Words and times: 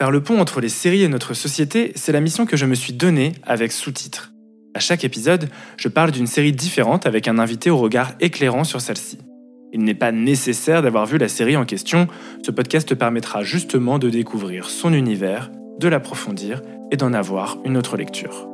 Faire 0.00 0.10
le 0.10 0.22
pont 0.22 0.40
entre 0.40 0.62
les 0.62 0.70
séries 0.70 1.02
et 1.02 1.08
notre 1.08 1.34
société, 1.34 1.92
c'est 1.94 2.10
la 2.10 2.22
mission 2.22 2.46
que 2.46 2.56
je 2.56 2.64
me 2.64 2.74
suis 2.74 2.94
donnée 2.94 3.34
avec 3.42 3.70
sous-titres. 3.70 4.32
À 4.72 4.80
chaque 4.80 5.04
épisode, 5.04 5.50
je 5.76 5.88
parle 5.88 6.10
d'une 6.10 6.26
série 6.26 6.52
différente 6.52 7.04
avec 7.04 7.28
un 7.28 7.38
invité 7.38 7.68
au 7.68 7.76
regard 7.76 8.12
éclairant 8.18 8.64
sur 8.64 8.80
celle-ci. 8.80 9.18
Il 9.74 9.84
n'est 9.84 9.92
pas 9.92 10.10
nécessaire 10.10 10.80
d'avoir 10.80 11.04
vu 11.04 11.18
la 11.18 11.28
série 11.28 11.54
en 11.54 11.66
question, 11.66 12.08
ce 12.42 12.50
podcast 12.50 12.94
permettra 12.94 13.42
justement 13.42 13.98
de 13.98 14.08
découvrir 14.08 14.70
son 14.70 14.94
univers, 14.94 15.50
de 15.78 15.88
l'approfondir 15.88 16.62
et 16.90 16.96
d'en 16.96 17.12
avoir 17.12 17.58
une 17.66 17.76
autre 17.76 17.98
lecture. 17.98 18.48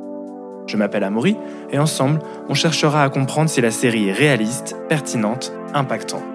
Je 0.67 0.75
m'appelle 0.75 1.05
Amaury 1.05 1.37
et 1.71 1.79
ensemble, 1.79 2.19
on 2.49 2.55
cherchera 2.55 3.05
à 3.05 3.09
comprendre 3.09 3.49
si 3.49 3.61
la 3.61 3.71
série 3.71 4.09
est 4.09 4.13
réaliste, 4.13 4.75
pertinente, 4.89 5.53
impactante. 5.73 6.25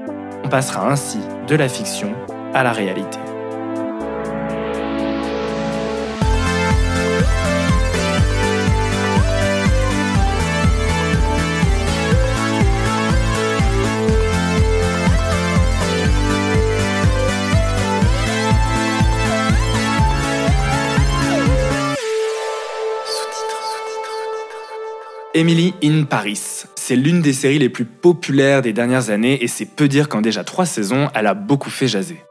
On 0.42 0.48
passera 0.48 0.90
ainsi 0.90 1.18
de 1.48 1.54
la 1.54 1.68
fiction 1.68 2.14
à 2.54 2.62
la 2.62 2.72
réalité. 2.72 3.18
Emily 25.34 25.72
in 25.82 26.02
Paris. 26.02 26.66
C'est 26.74 26.94
l'une 26.94 27.22
des 27.22 27.32
séries 27.32 27.58
les 27.58 27.70
plus 27.70 27.86
populaires 27.86 28.60
des 28.60 28.74
dernières 28.74 29.08
années 29.08 29.42
et 29.42 29.48
c'est 29.48 29.64
peu 29.64 29.88
dire 29.88 30.10
qu'en 30.10 30.20
déjà 30.20 30.44
trois 30.44 30.66
saisons, 30.66 31.08
elle 31.14 31.26
a 31.26 31.32
beaucoup 31.32 31.70
fait 31.70 31.88
jaser. 31.88 32.22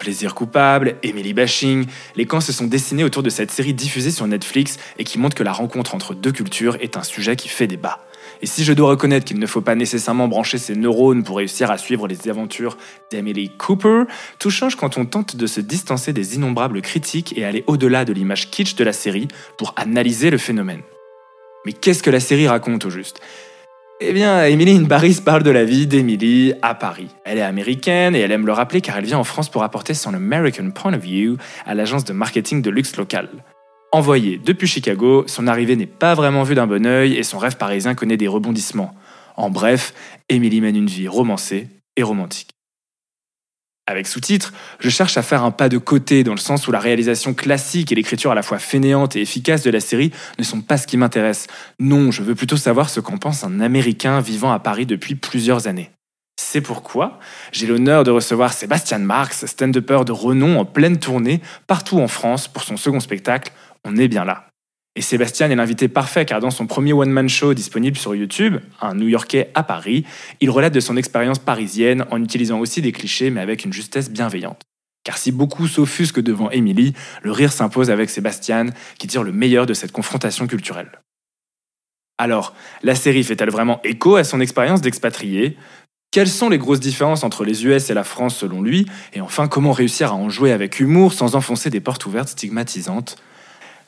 Plaisir 0.00 0.34
coupable, 0.34 0.96
Emily 1.04 1.32
bashing, 1.32 1.86
les 2.16 2.26
camps 2.26 2.40
se 2.40 2.52
sont 2.52 2.66
dessinés 2.66 3.04
autour 3.04 3.22
de 3.22 3.30
cette 3.30 3.52
série 3.52 3.72
diffusée 3.72 4.10
sur 4.10 4.26
Netflix 4.26 4.78
et 4.98 5.04
qui 5.04 5.20
montre 5.20 5.36
que 5.36 5.44
la 5.44 5.52
rencontre 5.52 5.94
entre 5.94 6.12
deux 6.12 6.32
cultures 6.32 6.76
est 6.80 6.96
un 6.96 7.04
sujet 7.04 7.36
qui 7.36 7.46
fait 7.46 7.68
débat. 7.68 8.00
Et 8.42 8.46
si 8.46 8.64
je 8.64 8.72
dois 8.72 8.88
reconnaître 8.88 9.26
qu'il 9.26 9.38
ne 9.38 9.46
faut 9.46 9.60
pas 9.60 9.76
nécessairement 9.76 10.26
brancher 10.26 10.58
ses 10.58 10.74
neurones 10.74 11.22
pour 11.22 11.36
réussir 11.36 11.70
à 11.70 11.78
suivre 11.78 12.08
les 12.08 12.28
aventures 12.28 12.76
d'Emily 13.12 13.52
Cooper, 13.58 14.04
tout 14.40 14.50
change 14.50 14.74
quand 14.74 14.98
on 14.98 15.06
tente 15.06 15.36
de 15.36 15.46
se 15.46 15.60
distancer 15.60 16.12
des 16.12 16.34
innombrables 16.34 16.82
critiques 16.82 17.38
et 17.38 17.44
aller 17.44 17.62
au-delà 17.68 18.04
de 18.04 18.12
l'image 18.12 18.50
kitsch 18.50 18.74
de 18.74 18.82
la 18.82 18.92
série 18.92 19.28
pour 19.56 19.72
analyser 19.76 20.30
le 20.30 20.38
phénomène. 20.38 20.82
Mais 21.66 21.72
qu'est-ce 21.72 22.02
que 22.02 22.10
la 22.10 22.20
série 22.20 22.48
raconte 22.48 22.84
au 22.86 22.90
juste? 22.90 23.20
Eh 24.02 24.14
bien, 24.14 24.44
Emily 24.46 24.76
in 24.76 24.84
Paris 24.84 25.20
parle 25.22 25.42
de 25.42 25.50
la 25.50 25.64
vie 25.64 25.86
d'Emily 25.86 26.54
à 26.62 26.74
Paris. 26.74 27.08
Elle 27.26 27.36
est 27.36 27.42
américaine 27.42 28.16
et 28.16 28.20
elle 28.20 28.32
aime 28.32 28.46
le 28.46 28.52
rappeler 28.52 28.80
car 28.80 28.96
elle 28.96 29.04
vient 29.04 29.18
en 29.18 29.24
France 29.24 29.50
pour 29.50 29.62
apporter 29.62 29.92
son 29.92 30.14
American 30.14 30.70
point 30.70 30.94
of 30.94 31.02
view 31.02 31.36
à 31.66 31.74
l'agence 31.74 32.06
de 32.06 32.14
marketing 32.14 32.62
de 32.62 32.70
luxe 32.70 32.96
locale. 32.96 33.28
Envoyée 33.92 34.40
depuis 34.42 34.68
Chicago, 34.68 35.24
son 35.26 35.46
arrivée 35.46 35.76
n'est 35.76 35.84
pas 35.84 36.14
vraiment 36.14 36.44
vue 36.44 36.54
d'un 36.54 36.66
bon 36.66 36.86
œil 36.86 37.16
et 37.18 37.22
son 37.22 37.36
rêve 37.36 37.58
parisien 37.58 37.94
connaît 37.94 38.16
des 38.16 38.28
rebondissements. 38.28 38.94
En 39.36 39.50
bref, 39.50 39.92
Emily 40.30 40.62
mène 40.62 40.76
une 40.76 40.86
vie 40.86 41.08
romancée 41.08 41.68
et 41.96 42.02
romantique. 42.02 42.52
Avec 43.90 44.06
sous-titres, 44.06 44.52
je 44.78 44.88
cherche 44.88 45.16
à 45.16 45.22
faire 45.22 45.42
un 45.42 45.50
pas 45.50 45.68
de 45.68 45.76
côté 45.76 46.22
dans 46.22 46.30
le 46.30 46.38
sens 46.38 46.68
où 46.68 46.70
la 46.70 46.78
réalisation 46.78 47.34
classique 47.34 47.90
et 47.90 47.96
l'écriture 47.96 48.30
à 48.30 48.36
la 48.36 48.42
fois 48.42 48.60
fainéante 48.60 49.16
et 49.16 49.20
efficace 49.20 49.64
de 49.64 49.70
la 49.70 49.80
série 49.80 50.12
ne 50.38 50.44
sont 50.44 50.60
pas 50.60 50.76
ce 50.76 50.86
qui 50.86 50.96
m'intéresse. 50.96 51.48
Non, 51.80 52.12
je 52.12 52.22
veux 52.22 52.36
plutôt 52.36 52.56
savoir 52.56 52.88
ce 52.88 53.00
qu'en 53.00 53.18
pense 53.18 53.42
un 53.42 53.58
Américain 53.58 54.20
vivant 54.20 54.52
à 54.52 54.60
Paris 54.60 54.86
depuis 54.86 55.16
plusieurs 55.16 55.66
années. 55.66 55.90
C'est 56.40 56.60
pourquoi 56.60 57.18
j'ai 57.50 57.66
l'honneur 57.66 58.04
de 58.04 58.12
recevoir 58.12 58.52
Sébastien 58.52 58.98
Marx, 58.98 59.44
stand-upper 59.44 60.04
de 60.06 60.12
renom 60.12 60.60
en 60.60 60.64
pleine 60.64 61.00
tournée 61.00 61.40
partout 61.66 61.98
en 61.98 62.06
France 62.06 62.46
pour 62.46 62.62
son 62.62 62.76
second 62.76 63.00
spectacle 63.00 63.52
On 63.84 63.96
est 63.96 64.06
bien 64.06 64.24
là. 64.24 64.49
Et 64.96 65.02
Sébastien 65.02 65.48
est 65.50 65.54
l'invité 65.54 65.88
parfait 65.88 66.24
car 66.24 66.40
dans 66.40 66.50
son 66.50 66.66
premier 66.66 66.92
one-man 66.92 67.28
show 67.28 67.54
disponible 67.54 67.96
sur 67.96 68.14
YouTube, 68.14 68.56
un 68.80 68.94
New-Yorkais 68.94 69.50
à 69.54 69.62
Paris, 69.62 70.04
il 70.40 70.50
relate 70.50 70.74
de 70.74 70.80
son 70.80 70.96
expérience 70.96 71.38
parisienne 71.38 72.04
en 72.10 72.20
utilisant 72.22 72.58
aussi 72.58 72.82
des 72.82 72.90
clichés 72.90 73.30
mais 73.30 73.40
avec 73.40 73.64
une 73.64 73.72
justesse 73.72 74.10
bienveillante. 74.10 74.62
Car 75.04 75.16
si 75.16 75.32
beaucoup 75.32 75.68
s'offusquent 75.68 76.20
devant 76.20 76.50
Emily, 76.50 76.92
le 77.22 77.30
rire 77.30 77.52
s'impose 77.52 77.90
avec 77.90 78.10
Sébastien 78.10 78.66
qui 78.98 79.06
tire 79.06 79.22
le 79.22 79.32
meilleur 79.32 79.64
de 79.64 79.74
cette 79.74 79.92
confrontation 79.92 80.46
culturelle. 80.46 80.90
Alors, 82.18 82.54
la 82.82 82.94
série 82.94 83.24
fait-elle 83.24 83.50
vraiment 83.50 83.80
écho 83.82 84.16
à 84.16 84.24
son 84.24 84.40
expérience 84.40 84.82
d'expatrié? 84.82 85.56
Quelles 86.10 86.28
sont 86.28 86.50
les 86.50 86.58
grosses 86.58 86.80
différences 86.80 87.24
entre 87.24 87.44
les 87.44 87.64
US 87.64 87.88
et 87.88 87.94
la 87.94 88.04
France 88.04 88.36
selon 88.36 88.60
lui? 88.60 88.86
Et 89.14 89.22
enfin, 89.22 89.48
comment 89.48 89.72
réussir 89.72 90.12
à 90.12 90.16
en 90.16 90.28
jouer 90.28 90.52
avec 90.52 90.80
humour 90.80 91.14
sans 91.14 91.34
enfoncer 91.34 91.70
des 91.70 91.80
portes 91.80 92.04
ouvertes 92.04 92.28
stigmatisantes? 92.28 93.16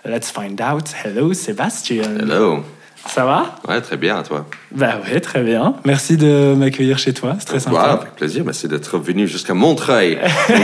Let's 0.05 0.33
find 0.33 0.61
out. 0.61 0.89
Hello, 1.05 1.33
Sébastien. 1.33 2.03
Hello. 2.19 2.65
Ça 3.07 3.25
va? 3.25 3.57
Ouais, 3.69 3.81
très 3.81 3.97
bien, 3.97 4.19
à 4.19 4.23
toi. 4.23 4.47
Bah 4.71 4.95
ouais, 5.05 5.21
très 5.21 5.43
bien. 5.43 5.75
Merci 5.85 6.17
de 6.17 6.55
m'accueillir 6.57 6.99
chez 6.99 7.13
toi, 7.13 7.35
c'est 7.39 7.47
très 7.47 7.61
sympa. 7.61 7.77
Voilà, 7.77 7.93
avec 7.95 8.15
plaisir. 8.15 8.45
Merci 8.45 8.69
d'être 8.69 8.99
venu 8.99 9.27
jusqu'à 9.27 9.55
Montreuil. 9.55 10.19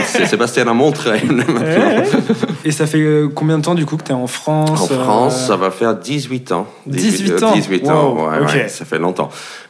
c'est 0.05 0.25
Sébastien 0.25 0.67
à 0.67 0.73
Montreuil. 0.73 1.21
Et 2.65 2.71
ça 2.71 2.87
fait 2.87 2.99
euh, 2.99 3.29
combien 3.33 3.57
de 3.57 3.63
temps 3.63 3.75
du 3.75 3.85
coup 3.85 3.97
que 3.97 4.03
tu 4.03 4.11
es 4.11 4.15
en 4.15 4.27
France 4.27 4.69
En 4.71 4.87
France, 4.87 5.35
euh, 5.35 5.47
ça 5.47 5.55
va 5.57 5.69
faire 5.69 5.95
18 5.95 6.51
ans. 6.53 6.67
18, 6.87 7.43
ans? 7.43 7.53
18 7.53 7.89
ans, 7.89 8.29
ouais, 8.29 8.39
ouais, 8.39 8.67
ça 8.69 8.85
fait 8.85 8.99
longtemps. 8.99 9.29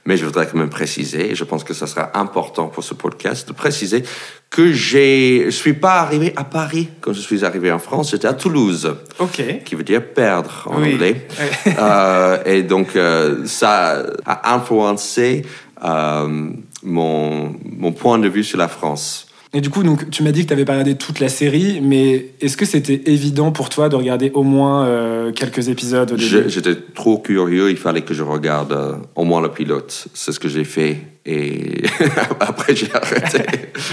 Mais 0.10 0.18
je 0.18 0.26
voudrais 0.26 0.48
quand 0.48 0.58
même 0.58 0.72
préciser, 0.72 1.30
et 1.30 1.36
je 1.36 1.44
pense 1.44 1.64
que 1.64 1.76
ça 1.76 1.86
sera 1.86 2.10
important 2.16 2.66
pour 2.66 2.84
ce 2.84 2.96
podcast, 2.96 3.48
de 3.48 3.54
préciser 3.54 4.04
que 4.50 4.74
je 4.74 5.52
suis 5.52 5.74
pas 5.74 6.00
arrivé 6.00 6.34
à 6.36 6.44
Paris 6.44 6.90
quand 7.00 7.14
je 7.14 7.20
suis 7.20 7.46
arrivé 7.46 7.72
en 7.72 7.78
France, 7.78 8.10
j'étais 8.10 8.28
à 8.28 8.34
Toulouse. 8.34 8.96
Ok. 9.20 9.62
Qui 9.64 9.76
veut 9.76 9.84
dire 9.84 10.04
perdre 10.04 10.64
en 10.66 10.78
anglais. 10.78 11.28
euh, 11.78 12.40
et 12.44 12.64
donc, 12.64 12.96
euh, 12.96 13.46
ça 13.46 14.04
a 14.26 14.56
influencé 14.56 15.46
euh, 15.84 16.50
mon, 16.82 17.56
mon 17.64 17.92
point 17.92 18.18
de 18.18 18.30
vue 18.30 18.44
sur 18.44 18.58
la 18.58 18.68
France. 18.68 19.28
Et 19.52 19.62
du 19.62 19.72
coup, 19.72 19.82
donc, 19.82 20.12
tu 20.12 20.22
m'as 20.22 20.32
dit 20.32 20.44
que 20.44 20.48
tu 20.48 20.54
avais 20.54 20.66
pas 20.66 20.74
regardé 20.74 20.96
toute 20.96 21.20
la 21.20 21.30
série, 21.30 21.82
mais 21.82 22.34
est-ce 22.40 22.56
que 22.56 22.66
c'était 22.66 23.02
évident 23.12 23.52
pour 23.52 23.70
toi 23.70 23.90
de 23.90 23.96
regarder 23.96 24.30
au 24.36 24.44
moins 24.44 24.86
euh, 24.86 25.32
quelques 25.32 25.70
épisodes 25.70 26.12
au 26.12 26.18
début? 26.18 26.44
J'étais 26.50 26.76
trop 26.76 27.18
curieux, 27.18 27.72
il 27.72 27.78
fallait 27.78 28.04
que 28.04 28.14
je 28.14 28.22
regarde 28.22 28.74
euh, 28.74 28.94
au 29.16 29.24
moins 29.24 29.42
le 29.42 29.50
pilote. 29.50 30.08
C'est 30.14 30.32
ce 30.34 30.40
que 30.40 30.48
j'ai 30.48 30.64
fait 30.64 30.98
et 31.26 31.82
après 32.40 32.76
j'ai 32.76 32.94
arrêté. 32.94 33.44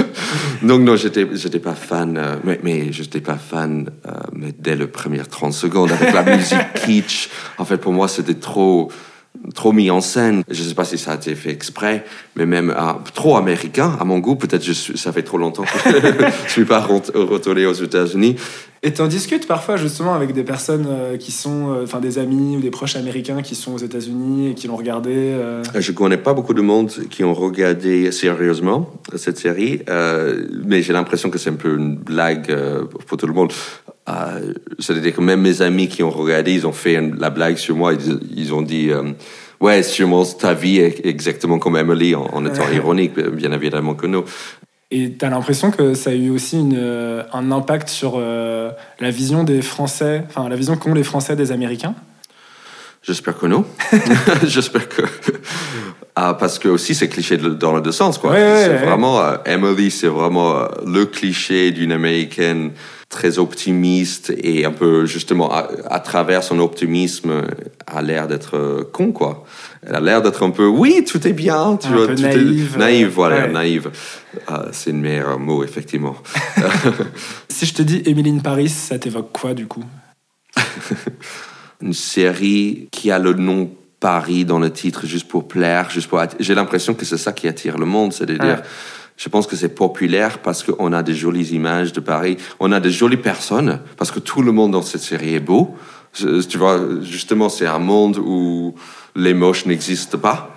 donc 0.63 0.83
non, 0.83 0.95
j'étais 0.95 1.27
j'étais 1.33 1.59
pas 1.59 1.75
fan, 1.75 2.19
euh, 2.19 2.37
mais, 2.45 2.61
mais 2.63 2.93
j'étais 2.93 3.21
pas 3.21 3.37
fan 3.37 3.89
mais 4.35 4.53
dès 4.59 4.77
les 4.77 4.87
premières 4.87 5.29
30 5.29 5.55
secondes 5.55 5.91
avec 5.91 6.13
la 6.13 6.23
musique 6.37 6.75
kitsch. 6.85 7.31
En 7.57 7.65
fait, 7.65 7.79
pour 7.79 7.95
moi, 7.95 8.09
c'était 8.09 8.35
trop 8.35 8.91
trop 9.55 9.73
mis 9.73 9.91
en 9.91 10.01
scène. 10.01 10.43
Je 10.49 10.63
ne 10.63 10.69
sais 10.69 10.75
pas 10.75 10.85
si 10.85 10.99
ça 10.99 11.13
a 11.13 11.15
été 11.17 11.35
fait 11.35 11.51
exprès, 11.51 12.05
mais 12.35 12.47
même 12.47 12.75
trop 13.15 13.37
américain 13.37 13.97
à 14.01 14.05
mon 14.05 14.19
goût. 14.19 14.37
Peut-être 14.37 14.65
que 14.65 14.73
ça 14.73 15.13
fait 15.13 15.23
trop 15.23 15.39
longtemps 15.39 15.65
que 15.65 15.91
je 15.91 16.25
ne 16.25 16.49
suis 16.49 16.65
pas 16.65 16.81
retourné 16.81 17.67
aux 17.67 17.73
États-Unis. 17.73 18.37
Et 18.83 18.93
tu 18.93 19.01
en 19.01 19.09
discutes 19.09 19.49
parfois 19.49 19.77
justement 19.77 20.15
avec 20.15 20.33
des 20.33 20.45
personnes 20.45 20.87
euh, 20.89 21.17
qui 21.17 21.33
sont, 21.33 21.73
euh, 21.73 21.85
enfin 21.85 21.99
des 21.99 22.19
amis 22.19 22.57
ou 22.57 22.61
des 22.61 22.71
proches 22.71 22.95
américains 22.95 23.43
qui 23.43 23.55
sont 23.55 23.73
aux 23.73 23.79
États-Unis 23.79 24.51
et 24.51 24.55
qui 24.55 24.69
l'ont 24.69 24.77
regardé. 24.77 25.13
Euh... 25.13 25.63
Je 25.75 25.91
connais 25.93 26.19
pas 26.19 26.35
beaucoup 26.35 26.55
de 26.55 26.61
monde 26.61 26.93
qui 27.11 27.25
ont 27.25 27.35
regardé 27.35 28.13
sérieusement 28.13 28.93
cette 29.17 29.39
série, 29.39 29.81
euh, 29.89 30.47
mais 30.65 30.83
j'ai 30.83 30.93
l'impression 30.93 31.31
que 31.31 31.39
c'est 31.39 31.51
un 31.51 31.55
peu 31.55 31.77
une 31.77 31.97
blague 31.97 32.55
pour 33.07 33.17
tout 33.17 33.27
le 33.27 33.33
monde. 33.33 33.53
Euh, 34.09 34.53
C'est-à-dire 34.79 35.15
que 35.15 35.21
même 35.21 35.41
mes 35.41 35.63
amis 35.63 35.89
qui 35.89 36.03
ont 36.03 36.11
regardé, 36.11 36.53
ils 36.53 36.67
ont 36.67 36.73
fait 36.73 37.01
la 37.19 37.31
blague 37.31 37.57
sur 37.57 37.77
moi. 37.77 37.93
Ils, 37.95 38.21
ils 38.37 38.55
ont 38.55 38.63
dit, 38.63 38.91
euh, 38.91 39.03
ouais, 39.61 39.83
sûrement 39.83 40.25
ta 40.25 40.55
vie 40.55 40.79
est 40.79 41.05
exactement 41.05 41.59
comme 41.59 41.77
Emily, 41.77 42.15
en, 42.15 42.45
étant 42.47 42.71
ironique, 42.71 43.19
bien 43.19 43.53
évidemment 43.53 43.95
que 43.95 44.07
non. 44.07 44.25
Et 44.93 45.15
tu 45.19 45.25
as 45.25 45.31
l'impression 45.31 45.73
que 45.73 45.95
ça 45.95 46.11
a 46.11 46.13
eu 46.13 46.31
aussi 46.31 46.61
une, 46.61 46.77
euh, 46.79 47.25
un 47.33 47.51
impact 47.51 47.89
sur 47.89 48.15
euh, 48.17 48.71
la 49.01 49.11
vision 49.11 49.43
des 49.43 49.61
Français, 49.61 50.23
enfin 50.29 50.49
la 50.49 50.55
vision 50.55 50.77
qu'ont 50.77 50.95
les 50.95 51.03
Français 51.03 51.35
des 51.35 51.51
Américains? 51.51 51.95
J'espère 53.03 53.37
que 53.37 53.47
non. 53.47 53.65
J'espère 54.45 54.89
que. 54.89 55.03
Ah, 56.15 56.35
parce 56.39 56.59
que 56.61 56.69
aussi 56.69 56.95
c'est 56.95 57.09
cliché 57.09 57.37
dans 57.37 57.75
le 57.75 57.81
deux 57.81 57.93
sens, 57.93 58.17
quoi. 58.17 58.31
Ouais, 58.31 58.63
c'est 58.65 58.87
vraiment. 58.87 59.21
Emily, 59.45 59.91
c'est 59.91 60.07
vraiment 60.07 60.69
le 60.87 61.05
cliché 61.05 61.73
d'une 61.73 61.93
américaine 61.93 62.71
très 63.09 63.39
optimiste 63.39 64.33
et 64.37 64.65
un 64.65 64.73
peu 64.73 65.07
justement 65.07 65.53
à, 65.53 66.01
travers 66.01 66.43
son 66.43 66.59
optimisme 66.59 67.43
a 67.87 68.03
l'air 68.03 68.27
d'être 68.27 68.57
euh, 68.57 68.83
con 68.93 69.13
quoi. 69.13 69.45
Elle 69.87 69.95
a 69.95 70.01
l'air 70.01 70.23
d'être 70.23 70.43
un 70.43 70.51
peu 70.51 70.67
oui 70.67 71.05
tout 71.07 71.27
est 71.27 71.33
bien, 71.33 71.79
tu 71.81 71.89
un 71.89 71.93
vois, 71.93 72.07
peu 72.09 72.15
naïve, 72.15 72.77
naïve 72.77 73.09
voilà 73.09 73.47
naïve. 73.47 73.91
Ah, 74.49 74.67
c'est 74.73 74.91
le 74.91 74.99
meilleur 74.99 75.39
mot 75.39 75.63
effectivement. 75.63 76.17
si 77.49 77.67
je 77.67 77.75
te 77.75 77.83
dis 77.83 78.03
Emily 78.07 78.33
Paris, 78.41 78.69
ça 78.69 78.99
t'évoque 78.99 79.31
quoi 79.33 79.55
du 79.55 79.67
coup? 79.67 79.85
Une 81.81 81.95
série 81.95 82.89
qui 82.91 83.11
a 83.11 83.19
le 83.19 83.35
nom 83.35 83.71
Paris 84.01 84.45
dans 84.45 84.59
le 84.59 84.73
titre 84.73 85.07
juste 85.07 85.29
pour 85.29 85.49
plaire, 85.49 85.91
juste 85.91 86.09
pour. 86.09 86.21
J'ai 86.39 86.55
l'impression 86.55 86.95
que 86.95 87.05
c'est 87.05 87.17
ça 87.17 87.33
qui 87.33 87.49
attire 87.49 87.79
le 87.79 87.87
monde, 87.87 88.13
c'est-à-dire 88.13 88.63
je 89.17 89.29
pense 89.29 89.47
que 89.47 89.57
c'est 89.57 89.75
populaire 89.75 90.39
parce 90.39 90.63
qu'on 90.63 90.93
a 90.93 91.03
des 91.03 91.15
jolies 91.15 91.55
images 91.55 91.93
de 91.93 92.01
Paris, 92.01 92.37
on 92.61 92.73
a 92.73 92.81
des 92.81 92.91
jolies 92.91 93.17
personnes, 93.17 93.81
parce 93.97 94.11
que 94.11 94.21
tout 94.21 94.43
le 94.43 94.53
monde 94.53 94.73
dans 94.73 94.83
cette 94.83 95.01
série 95.01 95.35
est 95.35 95.41
beau. 95.41 95.75
Tu 96.13 96.59
vois, 96.59 96.81
justement, 97.03 97.49
c'est 97.49 97.67
un 97.67 97.79
monde 97.79 98.19
où 98.19 98.75
les 99.15 99.35
moches 99.35 99.67
n'existent 99.67 100.19
pas. 100.19 100.53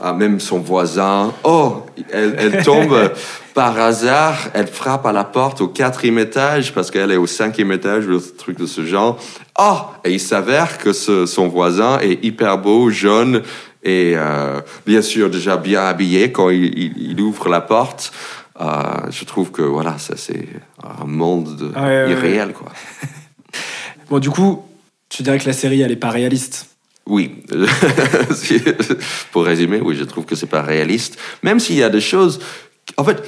Ah, 0.00 0.12
même 0.12 0.38
son 0.38 0.60
voisin, 0.60 1.34
oh, 1.42 1.82
elle, 2.12 2.62
tombe 2.62 3.12
par 3.54 3.78
hasard, 3.78 4.36
elle 4.54 4.68
frappe 4.68 5.04
à 5.04 5.12
la 5.12 5.24
porte 5.24 5.60
au 5.60 5.68
quatrième 5.68 6.18
étage 6.20 6.72
parce 6.72 6.92
qu'elle 6.92 7.10
est 7.10 7.16
au 7.16 7.26
cinquième 7.26 7.72
étage 7.72 8.06
ou 8.06 8.20
truc 8.20 8.56
de 8.56 8.66
ce 8.66 8.84
genre. 8.84 9.18
Oh, 9.58 9.78
et 10.04 10.12
il 10.12 10.20
s'avère 10.20 10.78
que 10.78 10.92
son 10.92 11.48
voisin 11.48 11.98
est 11.98 12.24
hyper 12.24 12.58
beau, 12.58 12.90
jaune 12.90 13.42
et 13.88 14.12
euh, 14.16 14.60
bien 14.86 15.02
sûr 15.02 15.30
déjà 15.30 15.56
bien 15.56 15.82
habillé 15.82 16.30
quand 16.30 16.50
il, 16.50 17.20
ouvre 17.20 17.48
la 17.48 17.60
porte. 17.60 18.12
Euh, 18.60 18.66
je 19.10 19.24
trouve 19.24 19.50
que 19.50 19.62
voilà, 19.62 19.98
ça 19.98 20.14
c'est 20.16 20.48
un 20.82 21.06
monde 21.06 21.72
irréel 21.76 22.52
quoi. 22.52 22.72
bon, 24.10 24.18
du 24.18 24.30
coup, 24.30 24.64
tu 25.08 25.22
dirais 25.22 25.38
que 25.38 25.46
la 25.46 25.52
série 25.52 25.80
elle 25.80 25.92
est 25.92 25.96
pas 25.96 26.10
réaliste. 26.10 26.68
Oui, 27.06 27.36
pour 29.32 29.44
résumer, 29.44 29.80
oui, 29.80 29.96
je 29.96 30.04
trouve 30.04 30.26
que 30.26 30.34
c'est 30.34 30.46
pas 30.46 30.60
réaliste. 30.60 31.18
Même 31.42 31.58
s'il 31.58 31.76
y 31.76 31.82
a 31.82 31.88
des 31.88 32.02
choses, 32.02 32.38
en 32.98 33.04
fait, 33.04 33.24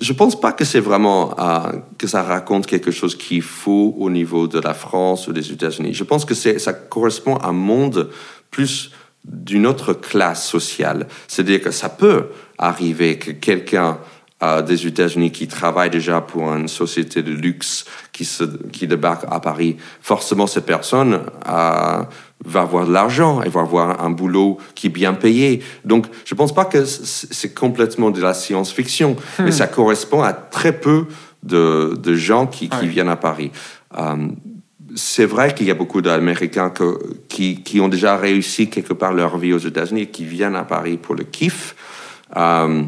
je 0.00 0.12
pense 0.12 0.40
pas 0.40 0.52
que 0.52 0.64
c'est 0.64 0.80
vraiment 0.80 1.38
euh, 1.38 1.72
que 1.98 2.08
ça 2.08 2.24
raconte 2.24 2.66
quelque 2.66 2.90
chose 2.90 3.16
qui 3.16 3.40
faut 3.40 3.94
au 3.96 4.10
niveau 4.10 4.48
de 4.48 4.58
la 4.58 4.74
France 4.74 5.28
ou 5.28 5.32
des 5.32 5.52
États-Unis. 5.52 5.94
Je 5.94 6.02
pense 6.02 6.24
que 6.24 6.34
ça 6.34 6.72
correspond 6.72 7.36
à 7.36 7.48
un 7.48 7.52
monde 7.52 8.10
plus 8.50 8.90
d'une 9.24 9.66
autre 9.66 9.92
classe 9.92 10.46
sociale. 10.46 11.06
C'est-à-dire 11.28 11.60
que 11.60 11.70
ça 11.70 11.88
peut 11.88 12.28
arriver 12.58 13.18
que 13.18 13.32
quelqu'un 13.32 13.98
euh, 14.42 14.62
des 14.62 14.86
États-Unis 14.86 15.32
qui 15.32 15.48
travaille 15.48 15.90
déjà 15.90 16.22
pour 16.22 16.50
une 16.54 16.68
société 16.68 17.22
de 17.22 17.30
luxe 17.30 17.84
qui, 18.10 18.24
se, 18.24 18.44
qui 18.72 18.86
débarque 18.86 19.24
à 19.30 19.38
Paris, 19.38 19.76
forcément 20.00 20.46
cette 20.46 20.64
personne 20.64 21.20
euh, 21.46 22.02
va 22.44 22.60
avoir 22.62 22.86
de 22.86 22.92
l'argent 22.92 23.42
et 23.42 23.50
va 23.50 23.60
avoir 23.60 24.02
un 24.02 24.08
boulot 24.08 24.56
qui 24.74 24.86
est 24.86 24.90
bien 24.90 25.12
payé. 25.12 25.62
Donc 25.84 26.06
je 26.24 26.34
ne 26.34 26.38
pense 26.38 26.54
pas 26.54 26.64
que 26.64 26.86
c'est 26.86 27.54
complètement 27.54 28.10
de 28.10 28.22
la 28.22 28.32
science-fiction, 28.32 29.16
mais 29.40 29.50
hmm. 29.50 29.52
ça 29.52 29.66
correspond 29.66 30.22
à 30.22 30.32
très 30.32 30.72
peu 30.72 31.06
de, 31.42 31.98
de 32.02 32.14
gens 32.14 32.46
qui, 32.46 32.70
qui 32.70 32.86
viennent 32.86 33.10
à 33.10 33.16
Paris. 33.16 33.50
Euh, 33.98 34.28
c'est 34.94 35.26
vrai 35.26 35.54
qu'il 35.54 35.66
y 35.66 35.70
a 35.70 35.74
beaucoup 35.74 36.02
d'Américains 36.02 36.72
qui, 37.28 37.62
qui, 37.62 37.80
ont 37.80 37.88
déjà 37.88 38.16
réussi 38.16 38.68
quelque 38.68 38.92
part 38.92 39.12
leur 39.12 39.38
vie 39.38 39.52
aux 39.52 39.58
États-Unis 39.58 40.02
et 40.02 40.06
qui 40.06 40.24
viennent 40.24 40.56
à 40.56 40.64
Paris 40.64 40.96
pour 40.96 41.14
le 41.14 41.24
kiff. 41.24 41.76
Euh, 42.36 42.82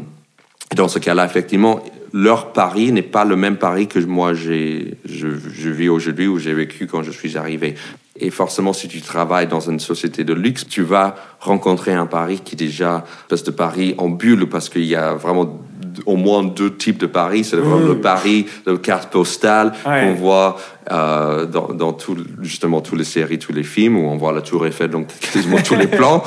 dans 0.75 0.87
ce 0.87 0.99
cas-là, 0.99 1.25
effectivement, 1.25 1.83
leur 2.11 2.53
Paris 2.53 2.91
n'est 2.91 3.01
pas 3.01 3.25
le 3.25 3.35
même 3.35 3.57
Paris 3.57 3.87
que 3.87 3.99
moi 3.99 4.33
je, 4.33 4.93
je 5.05 5.69
vis 5.69 5.89
aujourd'hui 5.89 6.27
ou 6.27 6.39
j'ai 6.39 6.53
vécu 6.53 6.87
quand 6.87 7.03
je 7.03 7.11
suis 7.11 7.37
arrivé. 7.37 7.75
Et 8.19 8.29
forcément, 8.29 8.73
si 8.73 8.87
tu 8.87 9.01
travailles 9.01 9.47
dans 9.47 9.59
une 9.59 9.79
société 9.79 10.23
de 10.23 10.33
luxe, 10.33 10.67
tu 10.67 10.83
vas 10.83 11.15
rencontrer 11.39 11.93
un 11.93 12.05
Paris 12.05 12.41
qui 12.43 12.55
déjà 12.55 13.03
parce 13.27 13.43
de 13.43 13.49
Paris 13.49 13.95
en 13.97 14.09
bulle, 14.09 14.47
parce 14.47 14.69
qu'il 14.69 14.85
y 14.85 14.95
a 14.95 15.13
vraiment 15.13 15.59
au 16.05 16.15
moins 16.15 16.43
deux 16.43 16.75
types 16.75 16.97
de 16.97 17.05
Paris. 17.05 17.43
C'est 17.43 17.57
le 17.57 17.99
Paris 17.99 18.45
de 18.65 18.75
carte 18.75 19.11
postale 19.11 19.73
qu'on 19.83 20.13
voit 20.13 20.57
euh, 20.91 21.45
dans, 21.45 21.73
dans 21.73 21.93
tout, 21.93 22.17
justement 22.41 22.81
toutes 22.81 22.99
les 22.99 23.05
séries, 23.05 23.39
tous 23.39 23.53
les 23.53 23.63
films, 23.63 23.97
où 23.97 24.07
on 24.07 24.17
voit 24.17 24.33
la 24.33 24.41
Tour 24.41 24.65
Eiffel, 24.65 24.89
donc 24.89 25.07
quasiment 25.33 25.61
tous 25.61 25.75
les 25.75 25.87
plans. 25.87 26.23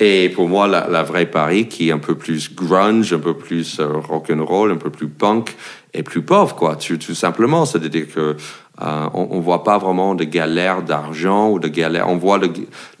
Et 0.00 0.28
pour 0.28 0.48
moi, 0.48 0.68
la, 0.68 1.02
vraie 1.02 1.26
Paris, 1.26 1.66
qui 1.66 1.88
est 1.88 1.92
un 1.92 1.98
peu 1.98 2.14
plus 2.14 2.54
grunge, 2.54 3.12
un 3.12 3.18
peu 3.18 3.34
plus 3.34 3.80
euh, 3.80 3.98
rock'n'roll, 3.98 4.70
un 4.70 4.76
peu 4.76 4.90
plus 4.90 5.08
punk 5.08 5.56
et 5.92 6.02
plus 6.02 6.22
pauvre, 6.22 6.54
quoi. 6.54 6.76
Tout, 6.76 6.96
tout 6.98 7.14
simplement, 7.14 7.64
c'est-à-dire 7.64 8.06
que 8.14 8.36
euh, 8.80 9.08
on, 9.12 9.28
on 9.32 9.40
voit 9.40 9.64
pas 9.64 9.78
vraiment 9.78 10.14
de 10.14 10.24
galères 10.24 10.82
d'argent 10.82 11.50
ou 11.50 11.58
de 11.58 11.68
galères. 11.68 12.08
On 12.08 12.16
voit 12.16 12.38
le, 12.38 12.48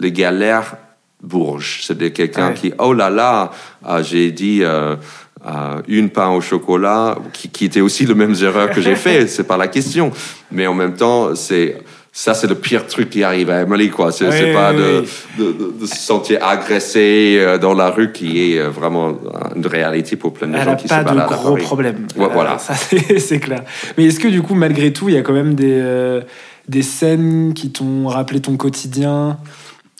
les 0.00 0.10
galères 0.10 0.74
bourges. 1.22 1.80
C'est-à-dire 1.82 2.12
quelqu'un 2.12 2.52
qui, 2.52 2.72
oh 2.78 2.92
là 2.92 3.10
là, 3.10 3.50
euh, 3.88 4.02
j'ai 4.02 4.30
dit 4.30 4.60
euh, 4.62 4.96
euh, 5.46 5.82
une 5.88 6.10
pain 6.10 6.30
au 6.30 6.40
chocolat, 6.40 7.18
qui, 7.32 7.48
qui 7.48 7.64
était 7.64 7.80
aussi 7.80 8.06
le 8.06 8.14
même 8.14 8.34
erreur 8.42 8.70
que 8.70 8.80
j'ai 8.80 8.96
fait. 9.06 9.26
c'est 9.26 9.44
pas 9.44 9.56
la 9.56 9.68
question. 9.68 10.10
Mais 10.50 10.66
en 10.66 10.74
même 10.74 10.94
temps, 10.94 11.34
c'est 11.34 11.76
ça, 12.18 12.34
c'est 12.34 12.48
le 12.48 12.56
pire 12.56 12.84
truc 12.88 13.10
qui 13.10 13.22
arrive 13.22 13.48
à 13.48 13.62
Emily, 13.62 13.90
quoi. 13.90 14.10
C'est 14.10 14.52
pas 14.52 14.72
De, 14.72 15.04
de, 15.38 15.86
se 15.86 15.96
sentir 15.96 16.44
agressé 16.44 17.36
euh, 17.38 17.58
dans 17.58 17.74
la 17.74 17.90
rue 17.90 18.10
qui 18.10 18.54
est 18.54 18.58
euh, 18.58 18.70
vraiment 18.70 19.16
une 19.54 19.64
réalité 19.64 20.16
pour 20.16 20.32
plein 20.32 20.48
de 20.48 20.56
gens 20.56 20.74
qui 20.74 20.88
se 20.88 20.94
baladent. 20.94 21.10
Elle 21.12 21.26
pas 21.28 21.36
de 21.36 21.40
gros 21.40 21.56
problèmes. 21.56 22.08
voilà. 22.16 22.58
Ça, 22.58 22.74
c'est 23.18 23.38
clair. 23.38 23.62
Mais 23.96 24.06
est-ce 24.06 24.18
que, 24.18 24.26
du 24.26 24.42
coup, 24.42 24.54
malgré 24.54 24.92
tout, 24.92 25.08
il 25.08 25.14
y 25.14 25.18
a 25.18 25.22
quand 25.22 25.32
même 25.32 25.54
des, 25.54 25.78
euh, 25.80 26.22
des 26.66 26.82
scènes 26.82 27.52
qui 27.54 27.70
t'ont 27.70 28.08
rappelé 28.08 28.40
ton 28.40 28.56
quotidien? 28.56 29.38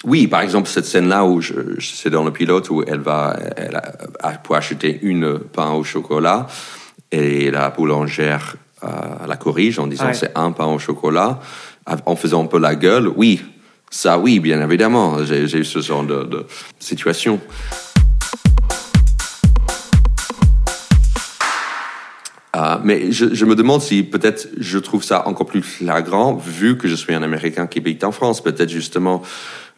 Oui, 0.05 0.29
par 0.29 0.43
exemple, 0.43 0.69
cette 0.69 0.85
scène-là 0.85 1.25
où 1.25 1.41
je, 1.41 1.55
c'est 1.81 2.11
dans 2.11 2.25
le 2.25 2.33
pilote 2.33 2.71
où 2.71 2.85
elle 2.87 3.01
va 3.01 3.37
elle 3.57 3.81
pour 4.45 4.55
acheter 4.55 4.99
une 5.03 5.39
pain 5.39 5.73
au 5.73 5.83
chocolat 5.83 6.47
et 7.11 7.51
la 7.51 7.71
boulangère 7.71 8.57
la 8.83 9.37
corrige 9.37 9.79
en 9.81 9.89
disant 9.89 10.13
c'est 10.13 10.31
un 10.37 10.53
pain 10.53 10.67
au 10.67 10.79
chocolat 10.79 11.41
en 12.07 12.17
faisant 12.17 12.45
un 12.45 12.47
peu 12.47 12.59
la 12.59 12.75
gueule, 12.75 13.09
oui, 13.09 13.41
ça 13.91 14.19
oui, 14.19 14.41
bien 14.41 14.63
évidemment, 14.63 15.25
j'ai 15.25 15.43
eu 15.43 15.65
ce 15.65 15.81
genre 15.81 16.05
de, 16.05 16.47
situation. 16.79 17.41
Ah, 22.53 22.81
mais 22.83 23.13
je, 23.13 23.45
me 23.45 23.55
demande 23.55 23.81
si 23.81 24.03
peut-être 24.03 24.49
je 24.59 24.79
trouve 24.79 25.05
ça 25.05 25.29
encore 25.29 25.47
plus 25.47 25.63
flagrant 25.63 26.35
vu 26.35 26.77
que 26.77 26.89
je 26.89 26.95
suis 26.95 27.15
un 27.15 27.23
Américain 27.23 27.67
qui 27.67 27.79
habite 27.79 28.03
en 28.03 28.11
France. 28.11 28.43
Peut-être 28.43 28.71
justement 28.71 29.23